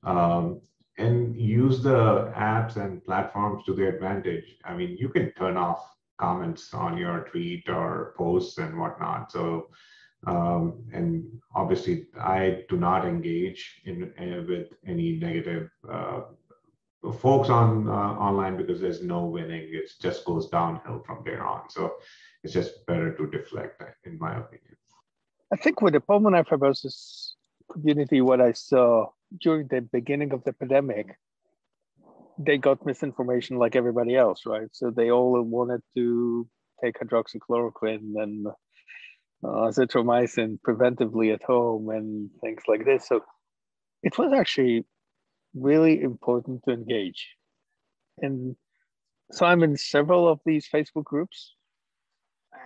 um, 0.04 0.62
and 0.98 1.36
use 1.36 1.82
the 1.82 2.32
apps 2.36 2.78
and 2.78 3.04
platforms 3.06 3.64
to 3.66 3.74
their 3.74 3.96
advantage. 3.96 4.58
I 4.64 4.76
mean, 4.76 4.98
you 4.98 5.10
can 5.10 5.32
turn 5.34 5.58
off 5.58 5.82
comments 6.20 6.74
on 6.74 6.98
your 6.98 7.22
tweet 7.32 7.68
or 7.70 8.14
posts 8.18 8.58
and 8.58 8.78
whatnot. 8.78 9.32
So, 9.32 9.70
um, 10.28 10.84
and 10.94 11.26
obviously, 11.56 12.08
I 12.20 12.64
do 12.70 12.78
not 12.78 13.06
engage 13.06 13.82
in, 13.86 14.14
in 14.18 14.46
with 14.48 14.68
any 14.86 15.18
negative 15.18 15.70
uh, 15.90 16.22
folks 17.22 17.50
on 17.50 17.88
uh, 17.88 17.92
online 17.92 18.58
because 18.58 18.82
there's 18.82 19.02
no 19.02 19.26
winning. 19.26 19.70
It 19.72 19.90
just 20.02 20.26
goes 20.26 20.50
downhill 20.50 21.02
from 21.06 21.24
there 21.26 21.46
on. 21.46 21.70
So 21.70 21.96
it's 22.44 22.54
just 22.54 22.86
better 22.86 23.16
to 23.16 23.28
deflect, 23.28 23.82
in 24.06 24.18
my 24.20 24.38
opinion. 24.38 24.76
I 25.52 25.56
think 25.56 25.82
with 25.82 25.94
the 25.94 26.02
pulmonary 26.02 26.44
fibrosis 26.44 27.32
community, 27.72 28.22
what 28.22 28.42
I 28.42 28.52
saw 28.52 29.08
during 29.42 29.68
the 29.68 29.82
beginning 29.82 30.34
of 30.34 30.44
the 30.44 30.54
pandemic, 30.54 31.16
they 32.38 32.58
got 32.58 32.86
misinformation 32.86 33.58
like 33.58 33.76
everybody 33.76 34.16
else, 34.16 34.46
right? 34.46 34.70
So 34.72 34.92
they 34.92 35.12
all 35.12 35.42
wanted 35.42 35.82
to 35.96 36.48
take 36.84 37.00
hydroxychloroquine 37.00 38.14
and 38.24 38.48
uh, 39.44 39.48
azithromycin 39.48 40.60
preventively 40.68 41.34
at 41.34 41.44
home 41.44 41.90
and 41.90 42.30
things 42.42 42.62
like 42.68 42.86
this. 42.86 43.08
So 43.08 43.22
it 44.04 44.18
was 44.18 44.32
actually 44.34 44.86
really 45.62 46.02
important 46.02 46.64
to 46.66 46.72
engage. 46.72 47.36
And 48.20 48.56
so 49.32 49.46
I'm 49.46 49.64
in 49.64 49.78
several 49.78 50.28
of 50.28 50.40
these 50.46 50.68
Facebook 50.68 51.06
groups, 51.06 51.54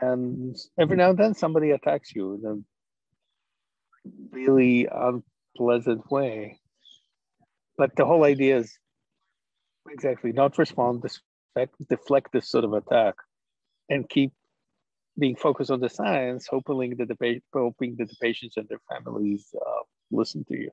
and 0.02 0.56
every 0.80 0.98
now 0.98 1.10
and 1.10 1.20
then 1.20 1.34
somebody 1.34 1.72
attacks 1.72 2.16
you 2.16 2.34
in 2.36 2.46
a 2.46 4.36
really 4.36 4.88
unpleasant 4.92 6.10
way. 6.12 6.60
But 7.78 7.96
the 7.96 8.06
whole 8.06 8.24
idea 8.24 8.58
is 8.58 8.78
exactly 9.90 10.32
not 10.32 10.58
respond, 10.58 11.02
deflect, 11.02 11.76
deflect 11.90 12.32
this 12.32 12.50
sort 12.50 12.64
of 12.64 12.74
attack, 12.74 13.16
and 13.90 14.08
keep 14.08 14.32
being 15.20 15.36
focused 15.36 15.70
on 15.70 15.80
the 15.80 15.90
science, 15.90 16.48
hoping 16.50 16.96
that 16.98 17.08
the 17.08 17.42
hoping 17.54 17.96
that 17.98 18.10
the 18.10 18.16
patients 18.22 18.58
and 18.58 18.68
their 18.70 18.82
families 18.90 19.54
uh, 19.56 19.84
listen 20.12 20.44
to 20.46 20.58
you 20.58 20.72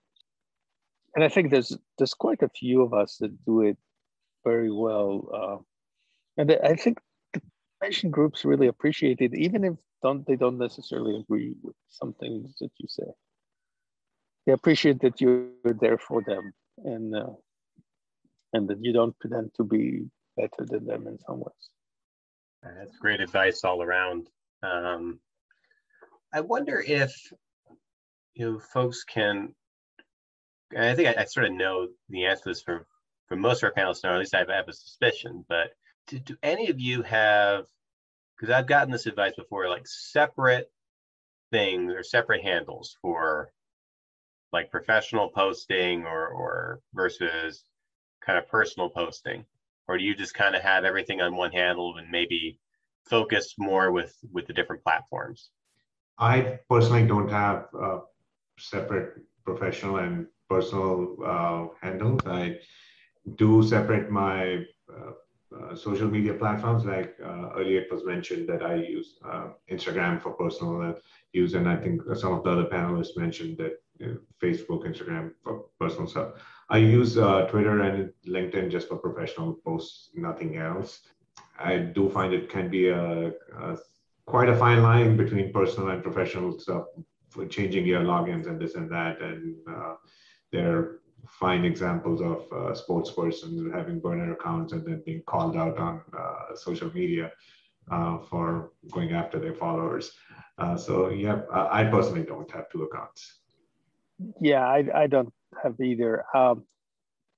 and 1.14 1.24
I 1.24 1.28
think 1.28 1.50
there's 1.50 1.76
there's 1.98 2.14
quite 2.14 2.42
a 2.42 2.48
few 2.48 2.82
of 2.82 2.94
us 2.94 3.16
that 3.18 3.44
do 3.44 3.62
it 3.62 3.76
very 4.44 4.70
well, 4.70 5.28
uh, 5.34 6.40
and 6.40 6.56
I 6.64 6.74
think 6.74 6.98
the 7.32 7.42
patient 7.82 8.12
groups 8.12 8.44
really 8.44 8.68
appreciate 8.68 9.20
it, 9.20 9.34
even 9.34 9.64
if 9.64 9.74
don't 10.02 10.26
they 10.26 10.36
don't 10.36 10.58
necessarily 10.58 11.16
agree 11.18 11.54
with 11.62 11.76
some 11.88 12.14
things 12.14 12.54
that 12.60 12.70
you 12.78 12.86
say. 12.88 13.10
They 14.46 14.52
appreciate 14.52 15.00
that 15.00 15.20
you're 15.20 15.48
there 15.64 15.98
for 15.98 16.22
them, 16.22 16.52
and 16.84 17.14
uh, 17.14 17.34
and 18.52 18.68
that 18.68 18.78
you 18.82 18.92
don't 18.92 19.18
pretend 19.18 19.52
to 19.56 19.64
be 19.64 20.06
better 20.36 20.64
than 20.64 20.86
them 20.86 21.06
in 21.06 21.18
some 21.18 21.40
ways. 21.40 21.70
That's 22.62 22.96
great 22.98 23.20
advice 23.20 23.64
all 23.64 23.82
around. 23.82 24.28
Um, 24.62 25.20
I 26.32 26.40
wonder 26.40 26.82
if 26.86 27.12
you 28.34 28.52
know 28.52 28.58
folks 28.58 29.04
can 29.04 29.54
I 30.76 30.94
think 30.94 31.08
I, 31.08 31.22
I, 31.22 31.24
sort 31.24 31.46
of 31.46 31.52
know 31.52 31.88
the 32.08 32.26
answer 32.26 32.44
to 32.44 32.48
this 32.50 32.62
from 32.62 32.84
from 33.26 33.40
most 33.40 33.62
of 33.62 33.70
our 33.70 33.72
panelists 33.72 34.02
now, 34.02 34.10
or 34.10 34.14
at 34.14 34.18
least 34.18 34.34
I 34.34 34.38
have, 34.38 34.50
I 34.50 34.56
have 34.56 34.68
a 34.68 34.72
suspicion. 34.72 35.44
But 35.48 35.72
do, 36.08 36.18
do 36.18 36.36
any 36.42 36.68
of 36.68 36.80
you 36.80 37.02
have? 37.02 37.66
Because 38.36 38.52
I've 38.54 38.66
gotten 38.66 38.90
this 38.90 39.06
advice 39.06 39.34
before, 39.36 39.68
like 39.68 39.86
separate 39.86 40.70
things 41.50 41.92
or 41.92 42.02
separate 42.02 42.42
handles 42.42 42.96
for 43.02 43.52
like 44.52 44.70
professional 44.70 45.28
posting 45.28 46.04
or 46.04 46.28
or 46.28 46.80
versus 46.94 47.64
kind 48.24 48.38
of 48.38 48.48
personal 48.48 48.88
posting, 48.88 49.44
or 49.88 49.98
do 49.98 50.04
you 50.04 50.14
just 50.14 50.34
kind 50.34 50.54
of 50.54 50.62
have 50.62 50.84
everything 50.84 51.20
on 51.20 51.36
one 51.36 51.52
handle 51.52 51.96
and 51.96 52.10
maybe 52.10 52.58
focus 53.08 53.54
more 53.58 53.90
with 53.90 54.16
with 54.32 54.46
the 54.46 54.52
different 54.52 54.82
platforms? 54.82 55.50
I 56.18 56.58
personally 56.68 57.06
don't 57.06 57.30
have 57.30 57.68
uh, 57.80 58.00
separate 58.58 59.14
professional 59.44 59.96
and 59.96 60.26
personal 60.50 61.16
uh, 61.24 61.60
handles. 61.80 62.26
I 62.26 62.56
do 63.36 63.62
separate 63.62 64.10
my 64.10 64.64
uh, 64.92 65.12
uh, 65.58 65.74
social 65.74 66.08
media 66.08 66.34
platforms. 66.34 66.84
Like 66.84 67.16
uh, 67.24 67.50
earlier, 67.56 67.80
it 67.80 67.92
was 67.92 68.04
mentioned 68.04 68.48
that 68.48 68.62
I 68.62 68.74
use 68.74 69.18
uh, 69.24 69.48
Instagram 69.70 70.22
for 70.22 70.32
personal 70.32 70.94
use, 71.32 71.54
and 71.54 71.68
I 71.68 71.76
think 71.76 72.02
some 72.14 72.32
of 72.34 72.44
the 72.44 72.50
other 72.50 72.66
panelists 72.66 73.16
mentioned 73.16 73.58
that 73.58 73.74
you 73.98 74.06
know, 74.06 74.18
Facebook, 74.42 74.86
Instagram 74.90 75.32
for 75.42 75.66
personal 75.78 76.06
stuff. 76.06 76.28
I 76.68 76.78
use 76.78 77.14
Twitter 77.50 77.80
and 77.80 78.12
LinkedIn 78.26 78.70
just 78.70 78.88
for 78.88 78.96
professional 78.96 79.54
posts, 79.64 80.10
nothing 80.14 80.56
else. 80.56 81.00
I 81.58 81.78
do 81.78 82.08
find 82.08 82.32
it 82.32 82.48
can 82.48 82.70
be 82.70 82.88
a, 82.88 83.32
a 83.58 83.76
quite 84.26 84.48
a 84.48 84.56
fine 84.56 84.82
line 84.82 85.16
between 85.16 85.52
personal 85.52 85.90
and 85.90 86.02
professional 86.02 86.58
stuff 86.58 86.84
for 87.28 87.46
changing 87.46 87.86
your 87.86 88.02
logins 88.02 88.46
and 88.46 88.60
this 88.60 88.74
and 88.76 88.90
that, 88.90 89.20
and 89.20 89.56
uh, 89.68 89.94
they're 90.52 90.96
fine 91.28 91.64
examples 91.64 92.20
of 92.20 92.50
uh, 92.52 92.74
sports 92.74 93.10
persons 93.12 93.72
having 93.72 94.00
burner 94.00 94.32
accounts 94.32 94.72
and 94.72 94.84
then 94.84 95.02
being 95.04 95.22
called 95.26 95.56
out 95.56 95.78
on 95.78 96.00
uh, 96.18 96.54
social 96.54 96.92
media 96.92 97.30
uh, 97.90 98.18
for 98.18 98.72
going 98.90 99.12
after 99.12 99.38
their 99.38 99.54
followers. 99.54 100.12
Uh, 100.58 100.76
so 100.76 101.08
yeah, 101.08 101.42
I 101.52 101.84
personally 101.84 102.24
don't 102.24 102.50
have 102.50 102.70
two 102.70 102.82
accounts. 102.82 103.40
Yeah, 104.40 104.66
I, 104.66 104.84
I 104.94 105.06
don't 105.06 105.32
have 105.62 105.80
either. 105.80 106.24
Um, 106.34 106.64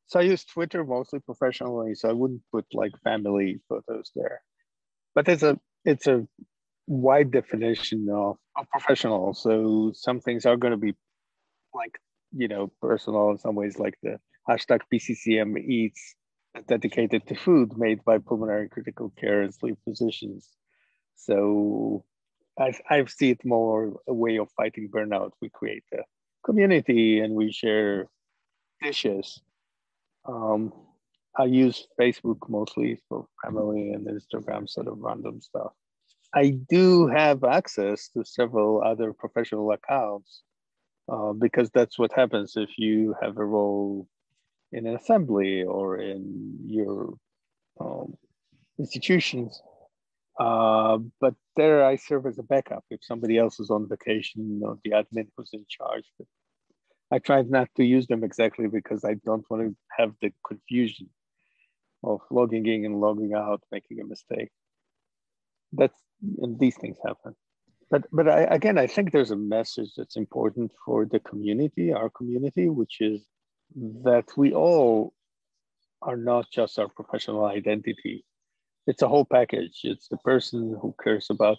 so 0.07 0.21
I 0.21 0.25
use 0.25 0.45
Twitter 0.45 0.85
mostly 0.85 1.21
professionally, 1.21 1.95
so 1.95 2.11
I 2.11 2.13
wouldn't 2.13 2.43
put 2.53 2.67
like 2.75 2.93
family 3.05 3.61
photos 3.69 4.11
there. 4.15 4.43
but 5.15 5.29
it's 5.29 5.43
a 5.43 5.59
it's 5.85 6.07
a 6.07 6.27
wide 6.87 7.31
definition 7.31 8.09
of, 8.11 8.37
of 8.57 8.69
professional. 8.71 9.35
So 9.35 9.93
some 9.95 10.21
things 10.21 10.47
are 10.47 10.57
going 10.57 10.73
to 10.73 10.77
be 10.77 10.95
like 11.75 11.99
you 12.35 12.49
know 12.49 12.71
personal 12.81 13.31
in 13.31 13.39
some 13.39 13.55
ways, 13.55 13.79
like 13.79 13.97
the 14.03 14.19
hashtag 14.49 14.81
PCCM 14.93 15.59
eats 15.59 16.17
dedicated 16.67 17.27
to 17.27 17.35
food 17.35 17.77
made 17.77 18.05
by 18.05 18.19
pulmonary 18.19 18.69
critical 18.69 19.13
care 19.19 19.43
and 19.43 19.55
sleep 19.55 19.79
physicians. 19.85 20.49
So 21.17 22.05
I, 22.59 22.75
I 22.91 23.05
see 23.07 23.31
it 23.31 23.45
more 23.45 24.01
a 24.07 24.13
way 24.13 24.39
of 24.39 24.51
fighting 24.57 24.91
burnout. 24.91 25.31
We 25.41 25.49
create 25.49 25.85
a 25.93 26.03
community 26.45 27.21
and 27.21 27.35
we 27.35 27.53
share 27.53 28.09
dishes. 28.83 29.41
Um, 30.27 30.73
I 31.37 31.45
use 31.45 31.87
Facebook 31.99 32.49
mostly 32.49 33.01
for 33.09 33.27
family 33.43 33.93
and 33.93 34.07
Instagram 34.07 34.69
sort 34.69 34.89
of 34.89 34.99
random 34.99 35.41
stuff. 35.41 35.73
I 36.35 36.51
do 36.69 37.07
have 37.07 37.45
access 37.45 38.09
to 38.11 38.25
several 38.25 38.83
other 38.83 39.13
professional 39.13 39.71
accounts 39.73 40.43
uh, 41.11 41.33
because 41.33 41.71
that's 41.71 41.99
what 41.99 42.13
happens 42.13 42.55
if 42.57 42.71
you 42.79 43.15
have 43.21 43.37
a 43.37 43.45
role 43.45 44.09
in 44.73 44.87
an 44.87 44.95
assembly 44.95 45.63
or 45.63 45.99
in 45.99 46.59
your 46.67 47.15
um, 47.81 48.15
institutions. 48.79 49.61
Uh, 50.39 50.99
but 51.21 51.35
there 51.57 51.85
I 51.85 51.97
serve 51.97 52.27
as 52.27 52.39
a 52.39 52.43
backup 52.43 52.85
if 52.91 53.01
somebody 53.03 53.37
else 53.39 53.61
is 53.61 53.71
on 53.71 53.89
vacation 53.89 54.63
or 54.65 54.79
the 54.85 54.93
admin 54.93 55.29
who's 55.37 55.51
in 55.53 55.65
charge. 55.69 56.05
But 56.19 56.27
I 57.11 57.19
try 57.19 57.43
not 57.43 57.69
to 57.77 57.85
use 57.85 58.07
them 58.07 58.25
exactly 58.25 58.67
because 58.67 59.05
I 59.05 59.15
don't 59.27 59.45
want 59.51 59.63
to 59.63 59.77
have 59.99 60.13
the 60.23 60.33
confusion 60.47 61.11
of 62.03 62.21
logging 62.31 62.67
in 62.67 62.87
and 62.87 63.01
logging 63.01 63.35
out, 63.35 63.63
making 63.71 64.01
a 64.01 64.05
mistake. 64.07 64.49
That's 65.73 65.99
and 66.39 66.59
these 66.59 66.77
things 66.77 66.97
happen. 67.05 67.35
But 67.93 68.05
but 68.11 68.27
I, 68.27 68.41
again, 68.45 68.79
I 68.79 68.87
think 68.87 69.13
there's 69.13 69.33
a 69.33 69.37
message 69.37 69.91
that's 69.97 70.17
important 70.17 70.73
for 70.83 71.05
the 71.05 71.21
community, 71.21 71.93
our 71.93 72.09
community, 72.09 72.71
which 72.71 73.03
is 73.03 73.21
that 74.03 74.25
we 74.35 74.55
all 74.55 75.13
are 76.01 76.17
not 76.17 76.47
just 76.51 76.79
our 76.79 76.89
professional 76.89 77.45
identity. 77.45 78.25
It's 78.87 79.03
a 79.03 79.09
whole 79.09 79.27
package. 79.27 79.81
It's 79.85 80.09
the 80.09 80.17
person 80.17 80.75
who 80.81 80.95
cares 81.05 81.29
about 81.29 81.59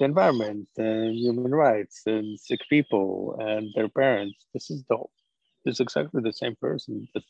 the 0.00 0.06
environment 0.06 0.66
and 0.78 1.14
human 1.14 1.54
rights 1.54 2.02
and 2.06 2.38
sick 2.40 2.62
people 2.68 3.38
and 3.38 3.70
their 3.76 3.88
parents. 3.88 4.46
This 4.52 4.68
is 4.68 4.82
the 4.90 4.98
is 5.64 5.78
exactly 5.78 6.22
the 6.22 6.32
same 6.32 6.56
person 6.56 7.06
that 7.14 7.24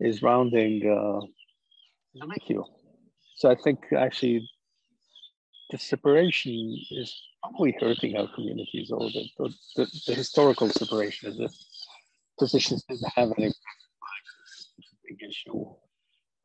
is 0.00 0.20
rounding 0.20 0.74
uh, 0.98 1.20
the 2.14 2.26
NICU. 2.26 2.64
So 3.36 3.50
I 3.52 3.54
think 3.54 3.78
actually 3.96 4.50
the 5.70 5.78
separation 5.78 6.76
is 6.90 7.10
probably 7.42 7.74
hurting 7.80 8.16
our 8.16 8.28
communities 8.34 8.90
or 8.90 9.10
the, 9.10 9.28
the, 9.76 9.86
the, 10.06 10.14
historical 10.14 10.68
separation 10.68 11.28
of 11.28 11.36
the 11.36 11.50
positions 12.38 12.84
didn't 12.88 13.12
have 13.14 13.32
any 13.36 13.52
big 15.04 15.18
issue 15.28 15.64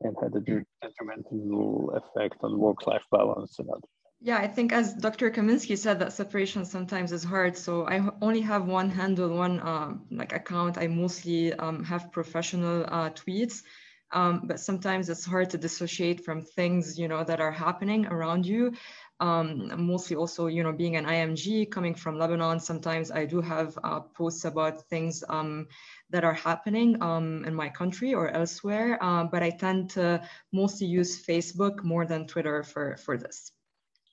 and 0.00 0.16
had 0.22 0.34
a 0.34 0.40
detrimental 0.82 1.92
effect 1.94 2.36
on 2.42 2.58
work-life 2.58 3.04
balance 3.10 3.58
and 3.58 3.68
other 3.70 3.80
yeah, 4.20 4.38
I 4.38 4.48
think 4.48 4.72
as 4.72 4.94
Dr. 4.94 5.30
Kaminsky 5.30 5.78
said, 5.78 6.00
that 6.00 6.12
separation 6.12 6.64
sometimes 6.64 7.12
is 7.12 7.22
hard. 7.22 7.56
So 7.56 7.86
I 7.86 8.00
only 8.20 8.40
have 8.40 8.66
one 8.66 8.90
handle, 8.90 9.28
one 9.28 9.60
um, 9.60 10.06
like 10.10 10.32
account. 10.32 10.76
I 10.76 10.88
mostly 10.88 11.52
um, 11.52 11.84
have 11.84 12.10
professional 12.10 12.84
uh, 12.88 13.10
tweets, 13.10 13.62
um, 14.10 14.42
but 14.44 14.58
sometimes 14.58 15.08
it's 15.08 15.24
hard 15.24 15.50
to 15.50 15.58
dissociate 15.58 16.24
from 16.24 16.42
things 16.42 16.98
you 16.98 17.06
know 17.06 17.22
that 17.22 17.40
are 17.40 17.52
happening 17.52 18.06
around 18.06 18.44
you. 18.44 18.72
Um, 19.20 19.72
mostly 19.84 20.16
also, 20.16 20.46
you 20.46 20.62
know, 20.62 20.72
being 20.72 20.96
an 20.96 21.04
IMG 21.04 21.70
coming 21.70 21.94
from 21.94 22.18
Lebanon, 22.18 22.60
sometimes 22.60 23.10
I 23.10 23.24
do 23.24 23.40
have 23.40 23.76
uh, 23.82 24.00
posts 24.00 24.44
about 24.44 24.88
things 24.88 25.24
um, 25.28 25.66
that 26.10 26.24
are 26.24 26.34
happening 26.34 27.02
um, 27.02 27.44
in 27.44 27.54
my 27.54 27.68
country 27.68 28.14
or 28.14 28.30
elsewhere, 28.30 28.96
uh, 29.02 29.24
but 29.24 29.42
I 29.42 29.50
tend 29.50 29.90
to 29.90 30.22
mostly 30.52 30.86
use 30.86 31.24
Facebook 31.26 31.82
more 31.82 32.06
than 32.06 32.26
Twitter 32.26 32.62
for, 32.62 32.96
for 32.96 33.18
this. 33.18 33.50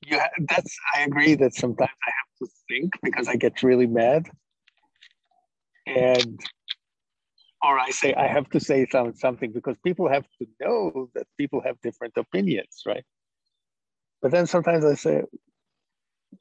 Yeah, 0.05 0.27
that's, 0.49 0.75
I 0.95 1.01
agree 1.01 1.35
that 1.35 1.53
sometimes 1.53 1.89
I 2.07 2.11
have 2.11 2.49
to 2.49 2.55
think 2.67 2.93
because 3.03 3.27
I 3.27 3.35
get 3.35 3.61
really 3.61 3.87
mad. 3.87 4.27
And, 5.87 6.39
or 7.63 7.79
I 7.79 7.91
say, 7.91 8.13
I 8.15 8.27
have 8.27 8.49
to 8.49 8.59
say 8.59 8.87
some, 8.91 9.13
something 9.13 9.51
because 9.51 9.75
people 9.83 10.09
have 10.09 10.25
to 10.39 10.47
know 10.59 11.09
that 11.13 11.27
people 11.37 11.61
have 11.61 11.79
different 11.81 12.13
opinions, 12.17 12.81
right? 12.87 13.05
But 14.25 14.31
then 14.31 14.47
sometimes 14.47 14.83
I 14.83 14.95
say, 14.95 15.21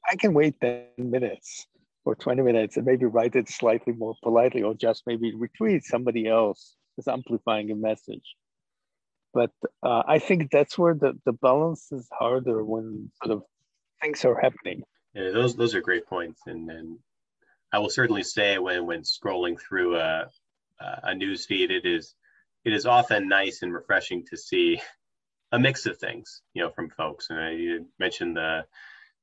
I 0.09 0.15
can 0.15 0.33
wait 0.33 0.59
10 0.59 0.87
minutes 0.97 1.67
or 2.03 2.15
20 2.15 2.41
minutes 2.41 2.77
and 2.77 2.85
maybe 2.87 3.05
write 3.05 3.35
it 3.35 3.47
slightly 3.47 3.93
more 3.93 4.15
politely 4.23 4.63
or 4.63 4.73
just 4.73 5.03
maybe 5.05 5.33
retweet 5.33 5.83
somebody 5.83 6.27
else 6.27 6.77
is 6.97 7.07
amplifying 7.07 7.69
a 7.69 7.75
message. 7.75 8.37
But 9.35 9.51
uh, 9.83 10.01
I 10.07 10.17
think 10.17 10.49
that's 10.49 10.79
where 10.79 10.95
the, 10.95 11.13
the 11.25 11.33
balance 11.33 11.91
is 11.91 12.09
harder 12.11 12.65
when 12.65 13.11
sort 13.23 13.37
of 13.37 13.43
things 14.01 14.25
are 14.25 14.41
happening. 14.41 14.81
Yeah, 15.13 15.29
those 15.29 15.55
those 15.55 15.75
are 15.75 15.81
great 15.81 16.07
points, 16.07 16.41
and 16.47 16.71
and 16.71 16.97
I 17.71 17.77
will 17.77 17.91
certainly 17.91 18.23
say 18.23 18.57
when 18.57 18.87
when 18.87 19.03
scrolling 19.03 19.59
through 19.61 19.97
a 19.97 20.25
a 21.03 21.13
news 21.13 21.45
feed, 21.45 21.69
it 21.69 21.85
is 21.85 22.15
it 22.63 22.73
is 22.73 22.87
often 22.87 23.27
nice 23.27 23.61
and 23.61 23.71
refreshing 23.71 24.25
to 24.31 24.37
see 24.37 24.81
a 25.55 25.59
mix 25.59 25.85
of 25.85 25.97
things, 25.97 26.41
you 26.53 26.61
know, 26.61 26.69
from 26.69 26.89
folks. 26.89 27.27
And 27.29 27.59
you 27.59 27.85
mentioned 27.97 28.35
the 28.35 28.65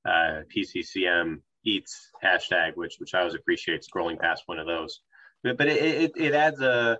uh, 0.05 0.43
PCCM 0.55 1.41
eats 1.65 2.11
hashtag, 2.25 2.75
which 2.75 2.97
which 2.99 3.15
I 3.15 3.21
always 3.21 3.35
appreciate 3.35 3.87
scrolling 3.87 4.19
past 4.19 4.45
one 4.47 4.59
of 4.59 4.67
those. 4.67 5.01
But, 5.45 5.59
but 5.59 5.69
it, 5.69 5.83
it, 5.83 6.13
it 6.17 6.35
adds 6.35 6.61
a, 6.61 6.99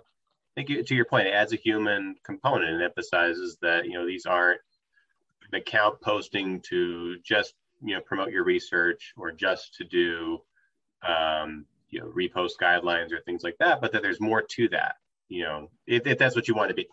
I 0.55 0.63
think 0.63 0.87
to 0.87 0.95
your 0.95 1.05
point, 1.05 1.27
it 1.27 1.33
adds 1.33 1.51
a 1.51 1.57
human 1.57 2.15
component 2.23 2.71
and 2.71 2.83
emphasizes 2.83 3.57
that 3.61 3.85
you 3.85 3.93
know 3.93 4.05
these 4.05 4.27
aren't 4.27 4.61
an 5.51 5.59
account 5.59 5.99
posting 5.99 6.61
to 6.69 7.17
just 7.23 7.55
you 7.83 7.95
know 7.95 8.01
promote 8.01 8.31
your 8.31 8.43
research 8.43 9.13
or 9.17 9.31
just 9.31 9.73
to 9.75 9.83
do 9.83 10.39
um, 11.07 11.65
you 11.89 11.99
know 11.99 12.11
repost 12.15 12.53
guidelines 12.61 13.11
or 13.11 13.19
things 13.21 13.43
like 13.43 13.57
that, 13.59 13.81
but 13.81 13.93
that 13.93 14.03
there's 14.03 14.21
more 14.21 14.43
to 14.43 14.69
that. 14.69 14.97
You 15.27 15.43
know, 15.43 15.71
if, 15.87 16.05
if 16.05 16.19
that's 16.19 16.35
what 16.35 16.47
you 16.47 16.53
want 16.53 16.69
to 16.69 16.75
be 16.75 16.87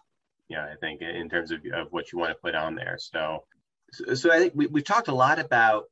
yeah, 0.50 0.64
I 0.64 0.74
think 0.74 1.00
in 1.00 1.30
terms 1.30 1.52
of, 1.52 1.60
of 1.72 1.92
what 1.92 2.12
you 2.12 2.18
want 2.18 2.32
to 2.32 2.34
put 2.34 2.56
on 2.56 2.74
there. 2.74 2.98
So, 2.98 3.44
so, 3.92 4.14
so 4.14 4.32
I 4.32 4.38
think 4.38 4.52
we, 4.56 4.66
we've 4.66 4.84
talked 4.84 5.08
a 5.08 5.14
lot 5.14 5.38
about, 5.38 5.84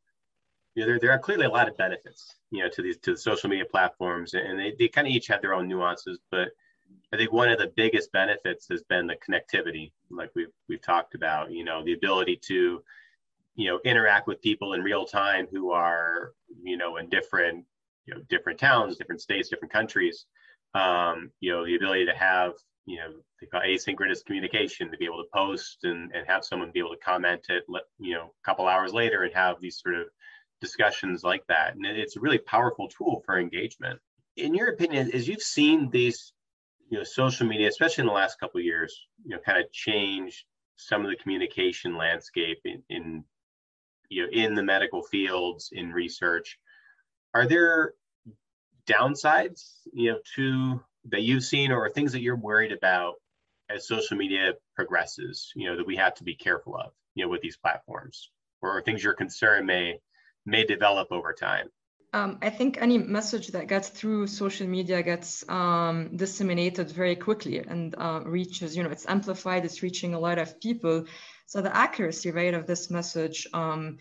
you 0.74 0.82
know, 0.82 0.88
there, 0.88 0.98
there 0.98 1.12
are 1.12 1.18
clearly 1.18 1.46
a 1.46 1.50
lot 1.50 1.68
of 1.68 1.76
benefits, 1.76 2.34
you 2.50 2.62
know, 2.62 2.68
to 2.70 2.82
these, 2.82 2.98
to 2.98 3.12
the 3.12 3.18
social 3.18 3.48
media 3.48 3.64
platforms 3.64 4.34
and 4.34 4.58
they, 4.58 4.74
they 4.76 4.88
kind 4.88 5.06
of 5.06 5.12
each 5.12 5.28
have 5.28 5.40
their 5.40 5.54
own 5.54 5.68
nuances, 5.68 6.18
but 6.30 6.48
I 7.12 7.16
think 7.16 7.32
one 7.32 7.50
of 7.50 7.58
the 7.58 7.72
biggest 7.74 8.10
benefits 8.12 8.66
has 8.68 8.82
been 8.82 9.06
the 9.06 9.14
connectivity, 9.14 9.92
like 10.10 10.30
we've, 10.34 10.52
we've 10.68 10.82
talked 10.82 11.14
about, 11.14 11.52
you 11.52 11.64
know, 11.64 11.84
the 11.84 11.92
ability 11.92 12.40
to, 12.48 12.82
you 13.54 13.68
know, 13.68 13.80
interact 13.84 14.26
with 14.26 14.42
people 14.42 14.72
in 14.72 14.82
real 14.82 15.04
time 15.04 15.46
who 15.50 15.70
are, 15.70 16.32
you 16.62 16.76
know, 16.76 16.96
in 16.96 17.08
different, 17.08 17.64
you 18.06 18.14
know, 18.14 18.20
different 18.28 18.58
towns, 18.58 18.96
different 18.96 19.20
states, 19.20 19.48
different 19.48 19.72
countries. 19.72 20.26
Um, 20.74 21.30
you 21.40 21.52
know, 21.52 21.64
the 21.64 21.76
ability 21.76 22.06
to 22.06 22.14
have 22.14 22.52
you 22.88 22.96
know, 22.96 23.12
they 23.38 23.46
call 23.46 23.60
asynchronous 23.60 24.24
communication 24.24 24.90
to 24.90 24.96
be 24.96 25.04
able 25.04 25.22
to 25.22 25.28
post 25.32 25.78
and, 25.82 26.10
and 26.14 26.26
have 26.26 26.42
someone 26.42 26.70
be 26.72 26.78
able 26.78 26.94
to 26.94 27.04
comment 27.04 27.44
it, 27.50 27.64
you 27.98 28.14
know, 28.14 28.24
a 28.24 28.44
couple 28.46 28.66
hours 28.66 28.94
later 28.94 29.24
and 29.24 29.34
have 29.34 29.60
these 29.60 29.78
sort 29.78 29.94
of 29.94 30.06
discussions 30.62 31.22
like 31.22 31.46
that. 31.48 31.74
And 31.74 31.84
it's 31.84 32.16
a 32.16 32.20
really 32.20 32.38
powerful 32.38 32.88
tool 32.88 33.22
for 33.26 33.38
engagement. 33.38 34.00
In 34.36 34.54
your 34.54 34.68
opinion, 34.68 35.10
as 35.12 35.28
you've 35.28 35.42
seen 35.42 35.90
these, 35.90 36.32
you 36.88 36.96
know, 36.96 37.04
social 37.04 37.46
media, 37.46 37.68
especially 37.68 38.02
in 38.02 38.08
the 38.08 38.14
last 38.14 38.40
couple 38.40 38.58
years, 38.60 39.06
you 39.22 39.36
know, 39.36 39.42
kind 39.44 39.62
of 39.62 39.70
change 39.70 40.46
some 40.76 41.04
of 41.04 41.10
the 41.10 41.16
communication 41.16 41.94
landscape 41.94 42.60
in, 42.64 42.82
in 42.88 43.24
you 44.08 44.22
know, 44.22 44.28
in 44.32 44.54
the 44.54 44.62
medical 44.62 45.02
fields, 45.02 45.68
in 45.72 45.92
research, 45.92 46.58
are 47.34 47.46
there 47.46 47.92
downsides, 48.86 49.80
you 49.92 50.12
know, 50.12 50.18
to 50.36 50.80
that 51.06 51.22
you've 51.22 51.44
seen 51.44 51.72
or 51.72 51.88
things 51.90 52.12
that 52.12 52.20
you're 52.20 52.36
worried 52.36 52.72
about 52.72 53.14
as 53.70 53.86
social 53.86 54.16
media 54.16 54.54
progresses 54.74 55.52
you 55.54 55.68
know 55.68 55.76
that 55.76 55.86
we 55.86 55.96
have 55.96 56.14
to 56.14 56.24
be 56.24 56.34
careful 56.34 56.76
of 56.76 56.92
you 57.14 57.24
know 57.24 57.30
with 57.30 57.42
these 57.42 57.56
platforms 57.56 58.30
or 58.62 58.82
things 58.82 59.02
you're 59.02 59.14
concerned 59.14 59.66
may 59.66 59.98
may 60.46 60.64
develop 60.64 61.08
over 61.10 61.32
time 61.32 61.68
um, 62.14 62.38
I 62.40 62.48
think 62.48 62.78
any 62.80 62.96
message 62.96 63.48
that 63.48 63.68
gets 63.68 63.90
through 63.90 64.28
social 64.28 64.66
media 64.66 65.02
gets 65.02 65.46
um, 65.48 66.16
disseminated 66.16 66.90
very 66.90 67.16
quickly 67.16 67.58
and 67.58 67.94
uh, 67.98 68.22
reaches, 68.24 68.74
you 68.74 68.82
know, 68.82 68.88
it's 68.88 69.06
amplified, 69.06 69.66
it's 69.66 69.82
reaching 69.82 70.14
a 70.14 70.18
lot 70.18 70.38
of 70.38 70.58
people. 70.58 71.04
So 71.46 71.60
the 71.60 71.74
accuracy 71.76 72.30
rate 72.30 72.54
of 72.54 72.66
this 72.66 72.90
message 72.90 73.46
um, 73.52 73.98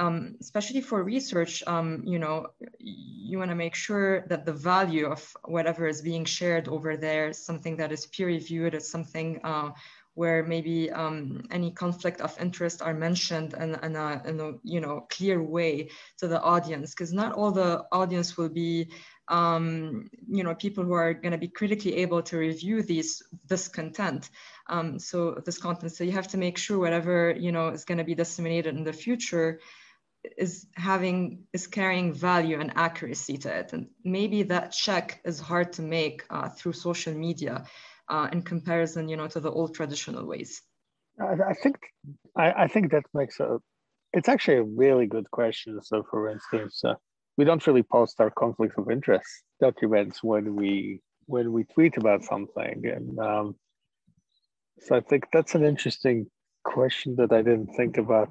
um, 0.00 0.36
especially 0.40 0.80
for 0.80 1.04
research, 1.04 1.62
um, 1.66 2.02
you 2.06 2.18
know, 2.18 2.46
you 2.78 3.38
want 3.38 3.50
to 3.50 3.54
make 3.54 3.74
sure 3.74 4.26
that 4.28 4.46
the 4.46 4.52
value 4.52 5.06
of 5.06 5.22
whatever 5.44 5.86
is 5.86 6.00
being 6.00 6.24
shared 6.24 6.68
over 6.68 6.96
there 6.96 7.34
something 7.34 7.76
that 7.76 7.92
is 7.92 8.06
peer 8.06 8.26
reviewed, 8.26 8.74
is 8.74 8.90
something 8.90 9.40
uh, 9.44 9.70
where 10.14 10.42
maybe 10.42 10.90
um, 10.90 11.42
any 11.50 11.70
conflict 11.70 12.22
of 12.22 12.34
interest 12.40 12.80
are 12.80 12.94
mentioned 12.94 13.52
in, 13.54 13.74
in, 13.82 13.94
a, 13.94 14.22
in 14.24 14.40
a 14.40 14.52
you 14.64 14.80
know 14.80 15.06
clear 15.10 15.42
way 15.42 15.90
to 16.16 16.26
the 16.26 16.40
audience. 16.40 16.94
Because 16.94 17.12
not 17.12 17.34
all 17.34 17.52
the 17.52 17.84
audience 17.92 18.38
will 18.38 18.48
be 18.48 18.90
um, 19.28 20.08
you 20.30 20.44
know 20.44 20.54
people 20.54 20.82
who 20.82 20.94
are 20.94 21.12
going 21.12 21.32
to 21.32 21.38
be 21.38 21.48
critically 21.48 21.96
able 21.96 22.22
to 22.22 22.38
review 22.38 22.82
these 22.82 23.22
this 23.46 23.68
content. 23.68 24.30
Um, 24.66 24.98
so 24.98 25.42
this 25.44 25.58
content 25.58 25.92
so 25.92 26.04
you 26.04 26.12
have 26.12 26.28
to 26.28 26.38
make 26.38 26.56
sure 26.56 26.78
whatever 26.78 27.36
you 27.38 27.52
know 27.52 27.68
is 27.68 27.84
going 27.84 27.98
to 27.98 28.04
be 28.04 28.14
disseminated 28.14 28.74
in 28.76 28.84
the 28.84 28.94
future 28.94 29.60
is 30.36 30.66
having 30.74 31.44
is 31.52 31.66
carrying 31.66 32.12
value 32.12 32.60
and 32.60 32.72
accuracy 32.76 33.38
to 33.38 33.54
it. 33.54 33.72
And 33.72 33.88
maybe 34.04 34.42
that 34.44 34.72
check 34.72 35.20
is 35.24 35.40
hard 35.40 35.72
to 35.74 35.82
make 35.82 36.24
uh, 36.30 36.48
through 36.48 36.74
social 36.74 37.14
media 37.14 37.64
uh, 38.08 38.28
in 38.32 38.42
comparison 38.42 39.08
you 39.08 39.16
know 39.16 39.28
to 39.28 39.40
the 39.40 39.50
old 39.50 39.74
traditional 39.74 40.26
ways. 40.26 40.62
I, 41.20 41.50
I 41.50 41.54
think 41.54 41.76
I, 42.36 42.52
I, 42.64 42.68
think 42.68 42.92
that 42.92 43.04
makes 43.14 43.40
a 43.40 43.58
it's 44.12 44.28
actually 44.28 44.58
a 44.58 44.62
really 44.64 45.06
good 45.06 45.30
question. 45.30 45.80
So 45.82 46.02
for 46.10 46.28
instance 46.28 46.82
uh, 46.84 46.94
we 47.36 47.44
don't 47.44 47.66
really 47.66 47.82
post 47.82 48.20
our 48.20 48.30
conflicts 48.30 48.76
of 48.78 48.90
interest 48.90 49.28
documents 49.60 50.22
when 50.22 50.56
we 50.56 51.00
when 51.26 51.52
we 51.52 51.64
tweet 51.64 51.96
about 51.96 52.24
something. 52.24 52.82
And 52.84 53.18
um, 53.18 53.54
so 54.82 54.96
i 54.96 55.00
think 55.00 55.26
that's 55.32 55.54
an 55.54 55.64
interesting 55.64 56.26
question 56.64 57.16
that 57.16 57.32
i 57.32 57.42
didn't 57.42 57.72
think 57.76 57.96
about 57.96 58.28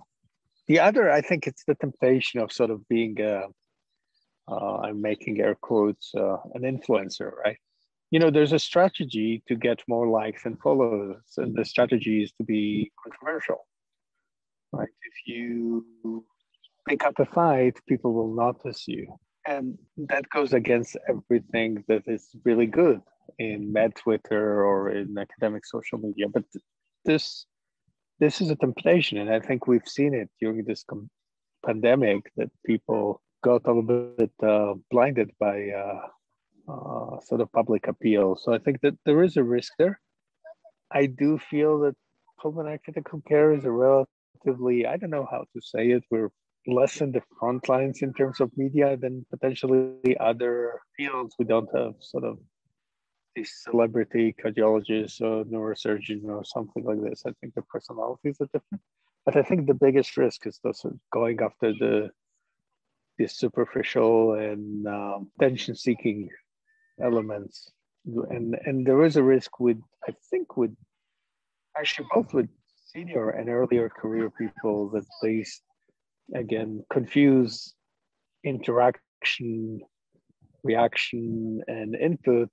the 0.69 0.79
other, 0.79 1.11
I 1.11 1.21
think 1.21 1.47
it's 1.47 1.63
the 1.65 1.75
temptation 1.75 2.39
of 2.39 2.51
sort 2.51 2.69
of 2.69 2.87
being, 2.87 3.19
a, 3.19 3.47
uh, 4.47 4.77
I'm 4.85 5.01
making 5.01 5.41
air 5.41 5.55
quotes, 5.55 6.11
uh, 6.15 6.37
an 6.53 6.61
influencer, 6.61 7.31
right? 7.43 7.57
You 8.11 8.19
know, 8.19 8.29
there's 8.29 8.53
a 8.53 8.59
strategy 8.59 9.43
to 9.47 9.55
get 9.55 9.81
more 9.87 10.07
likes 10.07 10.45
and 10.45 10.59
followers, 10.59 11.23
and 11.37 11.55
the 11.55 11.65
strategy 11.65 12.23
is 12.23 12.31
to 12.37 12.43
be 12.43 12.91
controversial, 13.03 13.67
right? 14.71 14.95
If 15.09 15.15
you 15.25 16.23
pick 16.87 17.03
up 17.03 17.17
a 17.19 17.25
fight, 17.25 17.79
people 17.87 18.13
will 18.13 18.35
notice 18.35 18.87
you. 18.87 19.17
And 19.47 19.79
that 19.97 20.29
goes 20.29 20.53
against 20.53 20.95
everything 21.07 21.83
that 21.87 22.03
is 22.05 22.29
really 22.45 22.67
good 22.67 23.01
in 23.39 23.73
med 23.73 23.95
Twitter 23.95 24.63
or 24.63 24.91
in 24.91 25.17
academic 25.17 25.65
social 25.65 25.97
media. 25.97 26.27
But 26.27 26.43
this 27.05 27.45
this 28.19 28.41
is 28.41 28.49
a 28.49 28.55
temptation, 28.55 29.17
and 29.17 29.29
I 29.29 29.39
think 29.39 29.67
we've 29.67 29.87
seen 29.87 30.13
it 30.13 30.29
during 30.39 30.63
this 30.65 30.83
com- 30.83 31.09
pandemic 31.65 32.31
that 32.37 32.49
people 32.65 33.21
got 33.43 33.65
a 33.65 33.73
little 33.73 34.13
bit 34.17 34.31
uh, 34.43 34.73
blinded 34.91 35.31
by 35.39 35.69
uh, 35.69 36.01
uh, 36.71 37.19
sort 37.21 37.41
of 37.41 37.51
public 37.51 37.87
appeal. 37.87 38.35
So 38.35 38.53
I 38.53 38.59
think 38.59 38.81
that 38.81 38.97
there 39.05 39.23
is 39.23 39.37
a 39.37 39.43
risk 39.43 39.73
there. 39.79 39.99
I 40.91 41.05
do 41.05 41.37
feel 41.37 41.79
that 41.79 41.95
pulmonary 42.41 42.79
critical 42.83 43.21
care 43.27 43.53
is 43.53 43.65
a 43.65 43.71
relatively, 43.71 44.85
I 44.85 44.97
don't 44.97 45.09
know 45.09 45.27
how 45.29 45.45
to 45.53 45.61
say 45.61 45.91
it, 45.91 46.03
we're 46.09 46.29
less 46.67 47.01
in 47.01 47.11
the 47.11 47.21
front 47.39 47.69
lines 47.69 48.01
in 48.01 48.13
terms 48.13 48.39
of 48.39 48.51
media 48.57 48.97
than 48.97 49.25
potentially 49.29 50.17
other 50.19 50.79
fields. 50.97 51.35
We 51.39 51.45
don't 51.45 51.69
have 51.75 51.93
sort 51.99 52.25
of 52.25 52.37
celebrity 53.43 54.35
cardiologist 54.43 55.21
or 55.21 55.45
neurosurgeon 55.45 56.25
or 56.25 56.43
something 56.43 56.83
like 56.83 57.01
this. 57.01 57.23
I 57.25 57.31
think 57.39 57.53
the 57.55 57.61
personalities 57.63 58.37
are 58.41 58.45
different. 58.45 58.81
But 59.25 59.35
I 59.35 59.43
think 59.43 59.67
the 59.67 59.73
biggest 59.73 60.17
risk 60.17 60.47
is 60.47 60.59
those 60.63 60.85
going 61.11 61.39
after 61.41 61.73
the 61.73 62.09
the 63.17 63.27
superficial 63.27 64.33
and 64.33 64.87
um, 64.87 65.29
attention-seeking 65.37 66.29
elements, 67.01 67.69
and 68.05 68.57
and 68.65 68.85
there 68.85 69.03
is 69.03 69.17
a 69.17 69.23
risk 69.23 69.59
with 69.59 69.79
I 70.07 70.13
think 70.29 70.55
with 70.57 70.73
actually 71.77 72.07
both 72.13 72.33
with 72.33 72.49
senior 72.93 73.29
and 73.29 73.49
earlier 73.49 73.89
career 73.89 74.29
people 74.29 74.89
that 74.91 75.05
they 75.21 75.45
again 76.33 76.83
confuse 76.91 77.75
interaction, 78.43 79.81
reaction, 80.63 81.61
and 81.67 81.95
input 81.95 82.49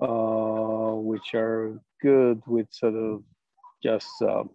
uh, 0.00 0.92
which 0.94 1.34
are 1.34 1.80
good 2.02 2.40
with 2.46 2.66
sort 2.70 2.94
of 2.94 3.22
just 3.82 4.10
um, 4.22 4.50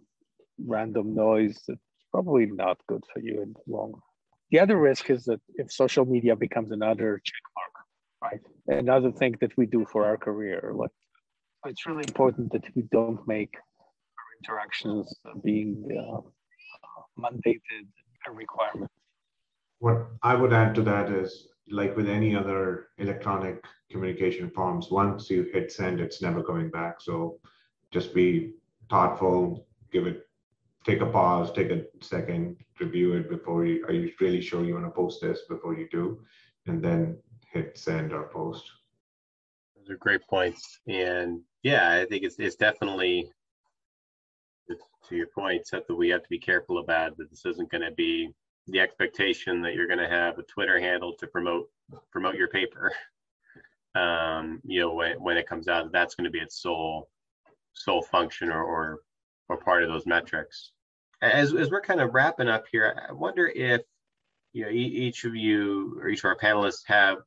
random 0.66 1.14
noise 1.14 1.60
that's 1.66 1.80
probably 2.10 2.46
not 2.46 2.78
good 2.88 3.02
for 3.12 3.20
you 3.20 3.42
in 3.42 3.52
the 3.52 3.72
long 3.72 3.92
run. 3.92 4.02
The 4.50 4.60
other 4.60 4.76
risk 4.76 5.08
is 5.10 5.24
that 5.24 5.40
if 5.54 5.72
social 5.72 6.04
media 6.04 6.36
becomes 6.36 6.72
another 6.72 7.20
check 7.24 7.42
mark, 7.56 7.74
right? 8.68 8.78
Another 8.78 9.10
thing 9.10 9.36
that 9.40 9.56
we 9.56 9.66
do 9.66 9.86
for 9.90 10.04
our 10.04 10.18
career, 10.18 10.72
like 10.74 10.90
it's 11.66 11.86
really 11.86 12.04
important 12.06 12.52
that 12.52 12.64
we 12.74 12.82
don't 12.92 13.26
make 13.26 13.54
our 13.54 14.30
interactions 14.40 15.14
being 15.42 15.82
uh, 15.90 16.20
mandated 17.18 17.86
a 18.28 18.32
requirement. 18.32 18.90
What 19.78 20.06
I 20.22 20.34
would 20.34 20.52
add 20.52 20.74
to 20.76 20.82
that 20.82 21.10
is 21.10 21.48
like 21.70 21.96
with 21.96 22.08
any 22.08 22.36
other 22.36 22.88
electronic 22.98 23.64
communication 23.92 24.50
forms, 24.50 24.90
once 24.90 25.30
you 25.30 25.44
hit 25.52 25.70
send, 25.70 26.00
it's 26.00 26.22
never 26.22 26.42
coming 26.42 26.70
back. 26.70 27.00
So 27.00 27.38
just 27.90 28.14
be 28.14 28.54
thoughtful, 28.90 29.66
give 29.92 30.06
it, 30.06 30.26
take 30.84 31.00
a 31.00 31.06
pause, 31.06 31.52
take 31.52 31.70
a 31.70 31.84
second, 32.00 32.56
review 32.80 33.14
it 33.14 33.30
before 33.30 33.64
you, 33.64 33.84
are 33.86 33.92
you 33.92 34.10
really 34.20 34.40
sure 34.40 34.64
you 34.64 34.74
want 34.74 34.86
to 34.86 34.90
post 34.90 35.20
this 35.20 35.42
before 35.48 35.76
you 35.76 35.88
do? 35.90 36.20
And 36.66 36.82
then 36.82 37.18
hit 37.52 37.78
send 37.78 38.12
or 38.12 38.28
post. 38.28 38.70
Those 39.76 39.90
are 39.90 39.96
great 39.96 40.26
points. 40.28 40.80
And 40.88 41.40
yeah, 41.62 41.90
I 41.90 42.06
think 42.06 42.24
it's, 42.24 42.36
it's 42.38 42.56
definitely, 42.56 43.30
to 45.08 45.16
your 45.16 45.26
point, 45.26 45.66
something 45.66 45.96
we 45.96 46.08
have 46.08 46.22
to 46.22 46.28
be 46.28 46.38
careful 46.38 46.78
about 46.78 47.16
that 47.16 47.30
this 47.30 47.44
isn't 47.44 47.70
going 47.70 47.82
to 47.82 47.92
be 47.92 48.30
the 48.68 48.80
expectation 48.80 49.60
that 49.62 49.74
you're 49.74 49.88
going 49.88 49.98
to 49.98 50.08
have 50.08 50.38
a 50.38 50.42
Twitter 50.44 50.80
handle 50.80 51.14
to 51.18 51.26
promote 51.26 51.68
promote 52.10 52.36
your 52.36 52.48
paper. 52.48 52.92
Um, 53.94 54.60
you 54.64 54.80
know, 54.80 54.94
when, 54.94 55.22
when 55.22 55.36
it 55.36 55.46
comes 55.46 55.68
out, 55.68 55.92
that's 55.92 56.14
going 56.14 56.24
to 56.24 56.30
be 56.30 56.40
its 56.40 56.60
sole 56.60 57.08
sole 57.74 58.02
function 58.02 58.50
or, 58.50 58.62
or 58.62 59.00
or 59.48 59.56
part 59.56 59.82
of 59.82 59.88
those 59.88 60.06
metrics. 60.06 60.72
As 61.20 61.54
as 61.54 61.70
we're 61.70 61.80
kind 61.80 62.00
of 62.00 62.14
wrapping 62.14 62.48
up 62.48 62.64
here, 62.70 63.06
I 63.08 63.12
wonder 63.12 63.46
if 63.46 63.82
you 64.52 64.64
know 64.64 64.70
each 64.70 65.24
of 65.24 65.34
you 65.34 65.98
or 66.00 66.08
each 66.08 66.20
of 66.20 66.26
our 66.26 66.36
panelists 66.36 66.82
have 66.86 67.18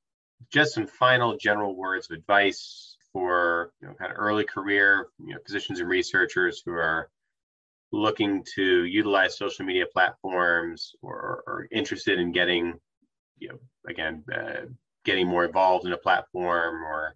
just 0.51 0.73
some 0.73 0.88
final 0.88 1.38
general 1.38 1.75
words 1.75 2.10
of 2.10 2.17
advice 2.17 2.97
for 3.13 3.71
you 3.82 3.88
know 3.88 3.93
kind 3.93 4.12
of 4.12 4.17
early 4.19 4.43
career 4.43 5.08
you 5.19 5.34
know 5.34 5.39
physicians 5.45 5.80
and 5.80 5.89
researchers 5.89 6.62
who 6.65 6.71
are 6.73 7.10
looking 7.95 8.43
to 8.56 8.86
utilize 8.86 9.38
social 9.38 9.65
media 9.65 9.86
platforms 9.91 10.93
or, 11.01 11.43
or 11.47 11.67
interested 11.71 12.19
in 12.19 12.32
getting, 12.32 12.73
you 13.39 13.49
know, 13.49 13.60
again, 13.88 14.23
uh, 14.34 14.65
getting 15.05 15.27
more 15.27 15.45
involved 15.45 15.85
in 15.85 15.93
a 15.93 15.97
platform 15.97 16.83
or 16.83 17.15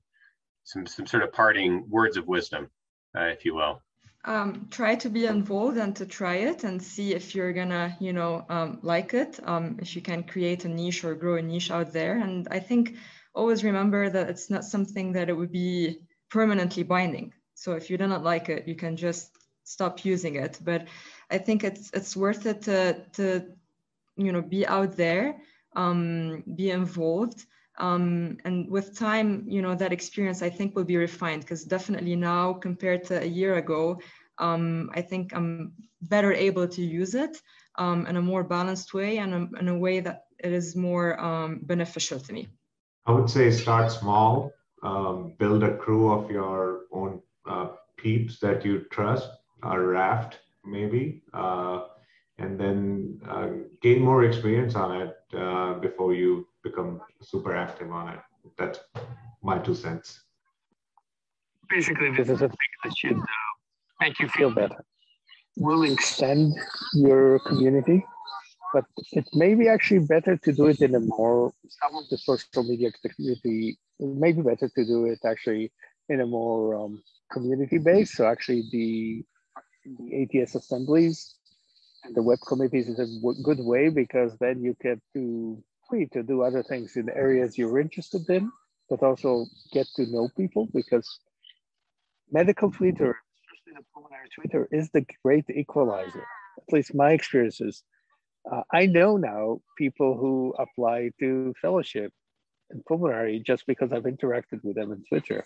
some, 0.64 0.86
some 0.86 1.08
sort 1.08 1.24
of 1.24 1.34
parting 1.34 1.90
words 1.90 2.16
of 2.16 2.28
wisdom, 2.28 2.70
uh, 3.18 3.24
if 3.24 3.44
you 3.44 3.56
will? 3.56 3.82
Um, 4.26 4.68
try 4.70 4.96
to 4.96 5.10
be 5.10 5.26
involved 5.26 5.78
and 5.78 5.96
to 5.96 6.06
try 6.06 6.36
it 6.36 6.64
and 6.64 6.82
see 6.82 7.14
if 7.14 7.34
you're 7.34 7.54
gonna, 7.54 7.96
you 8.00 8.14
know, 8.14 8.46
um, 8.50 8.80
like 8.82 9.14
it. 9.14 9.40
Um, 9.44 9.78
if 9.82 9.96
you 9.96 10.02
can 10.02 10.24
create 10.24 10.66
a 10.66 10.70
niche 10.70 11.04
or 11.04 11.16
grow 11.16 11.36
a 11.36 11.42
niche 11.42 11.72
out 11.72 11.92
there. 11.94 12.18
And 12.18 12.48
I 12.52 12.60
think 12.60 12.96
always 13.34 13.64
remember 13.64 14.10
that 14.10 14.30
it's 14.30 14.50
not 14.50 14.66
something 14.66 15.14
that 15.14 15.30
it 15.30 15.34
would 15.34 15.52
be 15.52 16.02
permanently 16.30 16.84
binding. 16.84 17.34
So 17.56 17.74
if 17.74 17.90
you 17.90 17.98
do 17.98 18.08
not 18.08 18.24
like 18.24 18.50
it, 18.50 18.68
you 18.68 18.76
can 18.76 18.98
just 18.98 19.32
stop 19.64 20.04
using 20.06 20.36
it. 20.36 20.60
But 20.62 20.88
I 21.32 21.38
think 21.38 21.64
it's 21.64 21.92
it's 21.94 22.16
worth 22.16 22.46
it 22.46 22.62
to 22.64 23.06
to 23.14 23.46
you 24.18 24.32
know 24.32 24.42
be 24.42 24.68
out 24.68 24.98
there, 24.98 25.42
um, 25.76 26.44
be 26.56 26.72
involved. 26.72 27.46
Um, 27.80 28.38
and 28.44 28.70
with 28.70 28.98
time, 28.98 29.46
you 29.48 29.62
know, 29.62 29.74
that 29.76 29.94
experience 29.94 30.42
I 30.42 30.50
think 30.50 30.76
will 30.76 30.84
be 30.84 30.98
refined 30.98 31.42
because 31.42 31.64
definitely 31.64 32.16
now 32.16 32.54
compared 32.54 33.04
to 33.06 33.22
a 33.22 33.26
year 33.26 33.56
ago, 33.56 34.00
um, 34.38 34.90
I 34.94 35.02
think 35.02 35.34
I'm 35.34 35.74
better 36.02 36.34
able 36.34 36.68
to 36.68 36.82
use 36.82 37.16
it 37.16 37.42
um, 37.78 38.06
in 38.08 38.18
a 38.18 38.22
more 38.22 38.44
balanced 38.44 38.94
way 38.94 39.18
and 39.18 39.34
a, 39.34 39.60
in 39.60 39.68
a 39.70 39.78
way 39.78 40.00
that 40.02 40.26
it 40.40 40.52
is 40.52 40.76
more 40.76 41.20
um, 41.20 41.60
beneficial 41.64 42.20
to 42.20 42.34
me. 42.34 42.48
I 43.06 43.12
would 43.12 43.30
say 43.30 43.50
start 43.52 43.92
small, 43.92 44.52
um, 44.84 45.36
build 45.40 45.64
a 45.64 45.76
crew 45.78 46.12
of 46.12 46.30
your 46.30 46.82
own 46.92 47.22
uh, 47.50 47.70
peeps 47.98 48.40
that 48.40 48.64
you 48.64 48.86
trust, 48.92 49.30
a 49.64 49.80
raft 49.80 50.40
maybe, 50.66 51.22
uh, 51.34 51.84
and 52.38 52.60
then 52.60 53.22
uh, 53.28 53.48
gain 53.82 54.02
more 54.02 54.24
experience 54.24 54.76
on 54.76 55.02
it 55.02 55.16
uh, 55.36 55.74
before 55.76 56.14
you 56.14 56.48
become 56.64 57.02
super 57.22 57.56
active 57.56 57.92
on 57.92 58.10
it. 58.10 58.20
That's 58.58 58.80
my 59.44 59.60
two 59.60 59.76
cents. 59.76 60.24
Basically, 61.70 62.12
this 62.12 62.30
is 62.30 62.42
a 62.42 62.50
thing 62.50 62.74
that 62.84 62.98
should 62.98 63.18
uh, 63.18 63.52
make 64.02 64.20
you 64.20 64.28
feel 64.30 64.52
better. 64.52 64.84
Will 65.58 65.84
extend 65.84 66.54
your 66.94 67.40
community, 67.40 68.06
but 68.74 68.86
it 69.12 69.28
may 69.34 69.56
be 69.56 69.68
actually 69.68 70.00
better 70.00 70.38
to 70.38 70.52
do 70.54 70.68
it 70.68 70.80
in 70.82 70.96
a 70.96 71.00
more 71.00 71.52
some 71.68 71.96
of 71.96 72.10
the 72.10 72.18
social 72.18 72.64
media 72.64 72.88
activity. 72.88 73.78
It 74.00 74.08
may 74.08 74.32
be 74.32 74.42
better 74.42 74.70
to 74.70 74.86
do 74.86 75.06
it 75.06 75.20
actually 75.26 75.72
in 76.08 76.22
a 76.22 76.26
more 76.26 76.76
um, 76.76 77.04
community 77.32 77.78
based. 77.78 78.16
So 78.16 78.28
actually 78.28 78.64
the, 78.72 79.24
the 79.86 80.42
ATS 80.42 80.56
assemblies 80.56 81.36
and 82.04 82.16
the 82.16 82.24
web 82.24 82.40
committees 82.48 82.88
is 82.88 83.00
a 83.00 83.08
good 83.44 83.60
way 83.60 83.90
because 83.90 84.36
then 84.40 84.62
you 84.62 84.76
get 84.82 85.00
to 85.14 85.64
free 85.90 86.08
to 86.14 86.24
do 86.24 86.44
other 86.44 86.64
things 86.64 86.96
in 86.96 87.10
areas 87.10 87.58
you're 87.58 87.80
interested 87.80 88.30
in, 88.30 88.52
but 88.90 89.04
also 89.04 89.46
get 89.72 89.88
to 89.96 90.06
know 90.08 90.30
people 90.38 90.68
because 90.74 91.08
medical 92.32 92.72
Twitter, 92.72 93.18
especially 93.44 93.80
the 93.80 93.86
pulmonary 93.94 94.30
Twitter, 94.34 94.68
is 94.72 94.90
the 94.92 95.06
great 95.24 95.46
equalizer. 95.50 96.26
At 96.58 96.74
least 96.74 96.96
my 96.96 97.12
experiences. 97.12 97.84
Uh, 98.52 98.64
I 98.74 98.86
know 98.86 99.18
now 99.18 99.60
people 99.78 100.18
who 100.18 100.54
apply 100.58 101.12
to 101.20 101.54
fellowship 101.62 102.12
in 102.72 102.82
pulmonary 102.88 103.42
just 103.46 103.66
because 103.68 103.92
I've 103.92 104.04
interacted 104.04 104.64
with 104.64 104.76
them 104.76 104.92
in 104.92 105.04
Twitter. 105.10 105.44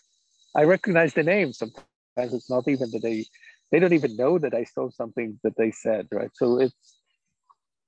I 0.56 0.64
recognize 0.64 1.14
the 1.14 1.24
name 1.24 1.54
Sometimes 1.54 2.34
it's 2.34 2.50
not 2.50 2.68
even 2.68 2.92
that 2.92 3.02
they 3.02 3.26
they 3.72 3.80
don't 3.80 3.94
even 3.94 4.16
know 4.16 4.38
that 4.38 4.54
I 4.54 4.66
saw 4.66 4.90
something 4.92 5.40
that 5.44 5.58
they 5.58 5.72
said, 5.72 6.08
right? 6.12 6.30
So 6.36 6.60
it's 6.60 6.76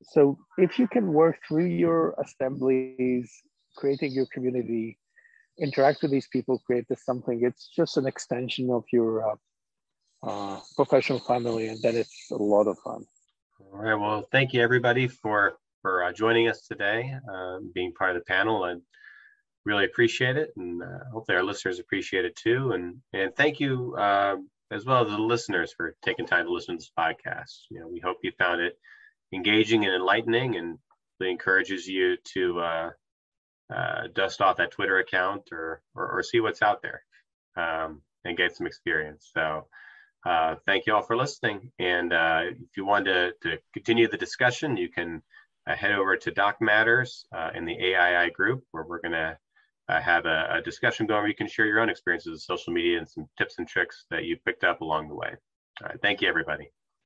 so 0.09 0.37
if 0.57 0.77
you 0.79 0.87
can 0.87 1.13
work 1.13 1.37
through 1.47 1.65
your 1.65 2.15
assemblies, 2.23 3.31
creating 3.75 4.11
your 4.11 4.27
community, 4.33 4.97
interact 5.59 6.01
with 6.01 6.11
these 6.11 6.27
people, 6.27 6.61
create 6.65 6.85
this 6.89 7.03
something, 7.05 7.41
it's 7.43 7.69
just 7.75 7.97
an 7.97 8.05
extension 8.05 8.69
of 8.69 8.83
your 8.91 9.31
uh, 9.31 9.35
uh, 10.23 10.59
professional 10.75 11.19
family, 11.19 11.67
and 11.67 11.81
then 11.81 11.95
it's 11.95 12.31
a 12.31 12.35
lot 12.35 12.67
of 12.67 12.77
fun. 12.79 13.05
All 13.59 13.79
right. 13.79 13.95
Well, 13.95 14.27
thank 14.31 14.53
you 14.53 14.61
everybody 14.61 15.07
for 15.07 15.57
for 15.81 16.03
uh, 16.03 16.11
joining 16.11 16.47
us 16.47 16.61
today, 16.67 17.13
uh, 17.31 17.57
being 17.73 17.93
part 17.93 18.15
of 18.15 18.17
the 18.17 18.25
panel, 18.25 18.65
and 18.65 18.81
really 19.65 19.85
appreciate 19.85 20.37
it, 20.37 20.51
and 20.57 20.81
uh, 20.81 21.05
hopefully 21.11 21.37
our 21.37 21.43
listeners 21.43 21.79
appreciate 21.79 22.25
it 22.25 22.35
too. 22.35 22.71
And 22.71 22.97
and 23.13 23.35
thank 23.35 23.59
you 23.59 23.95
uh, 23.97 24.37
as 24.71 24.85
well 24.85 25.03
as 25.03 25.09
the 25.09 25.17
listeners 25.17 25.73
for 25.75 25.95
taking 26.03 26.25
time 26.25 26.45
to 26.45 26.51
listen 26.51 26.75
to 26.75 26.79
this 26.79 26.91
podcast. 26.97 27.65
You 27.69 27.79
know, 27.79 27.87
we 27.87 27.99
hope 27.99 28.17
you 28.23 28.31
found 28.37 28.61
it 28.61 28.77
engaging 29.33 29.85
and 29.85 29.93
enlightening, 29.93 30.55
and 30.55 30.77
it 31.19 31.27
encourages 31.27 31.87
you 31.87 32.17
to 32.33 32.59
uh, 32.59 32.89
uh, 33.73 34.07
dust 34.13 34.41
off 34.41 34.57
that 34.57 34.71
Twitter 34.71 34.97
account 34.99 35.49
or, 35.51 35.81
or, 35.95 36.19
or 36.19 36.23
see 36.23 36.39
what's 36.39 36.61
out 36.61 36.81
there 36.81 37.03
um, 37.55 38.01
and 38.23 38.37
get 38.37 38.55
some 38.55 38.67
experience. 38.67 39.31
So. 39.33 39.67
Uh, 40.25 40.55
thank 40.65 40.87
you 40.87 40.95
all 40.95 41.03
for 41.03 41.15
listening. 41.15 41.71
And 41.77 42.11
uh, 42.11 42.45
if 42.49 42.75
you 42.75 42.83
want 42.83 43.05
to, 43.05 43.33
to 43.43 43.59
continue 43.73 44.07
the 44.07 44.17
discussion, 44.17 44.75
you 44.75 44.89
can 44.89 45.21
uh, 45.67 45.75
head 45.75 45.91
over 45.91 46.17
to 46.17 46.31
Doc 46.31 46.57
Matters 46.61 47.25
uh, 47.31 47.51
in 47.53 47.65
the 47.65 47.73
AII 47.73 48.31
group, 48.31 48.63
where 48.71 48.83
we're 48.83 49.01
going 49.01 49.11
to 49.11 49.37
have 49.87 50.25
a, 50.25 50.57
a, 50.57 50.61
discussion 50.61 51.05
going 51.05 51.21
where 51.21 51.29
you 51.29 51.35
can 51.35 51.47
share 51.47 51.65
your 51.65 51.79
own 51.79 51.89
experiences 51.89 52.31
with 52.31 52.41
social 52.41 52.73
media 52.73 52.97
and 52.97 53.07
some 53.07 53.27
tips 53.37 53.55
and 53.59 53.67
tricks 53.67 54.05
that 54.09 54.23
you 54.23 54.37
picked 54.45 54.63
up 54.63 54.81
along 54.81 55.07
the 55.07 55.15
way. 55.15 55.29
All 55.81 55.89
right. 55.89 56.01
Thank 56.01 56.21
you, 56.21 56.27
everybody. 56.27 56.71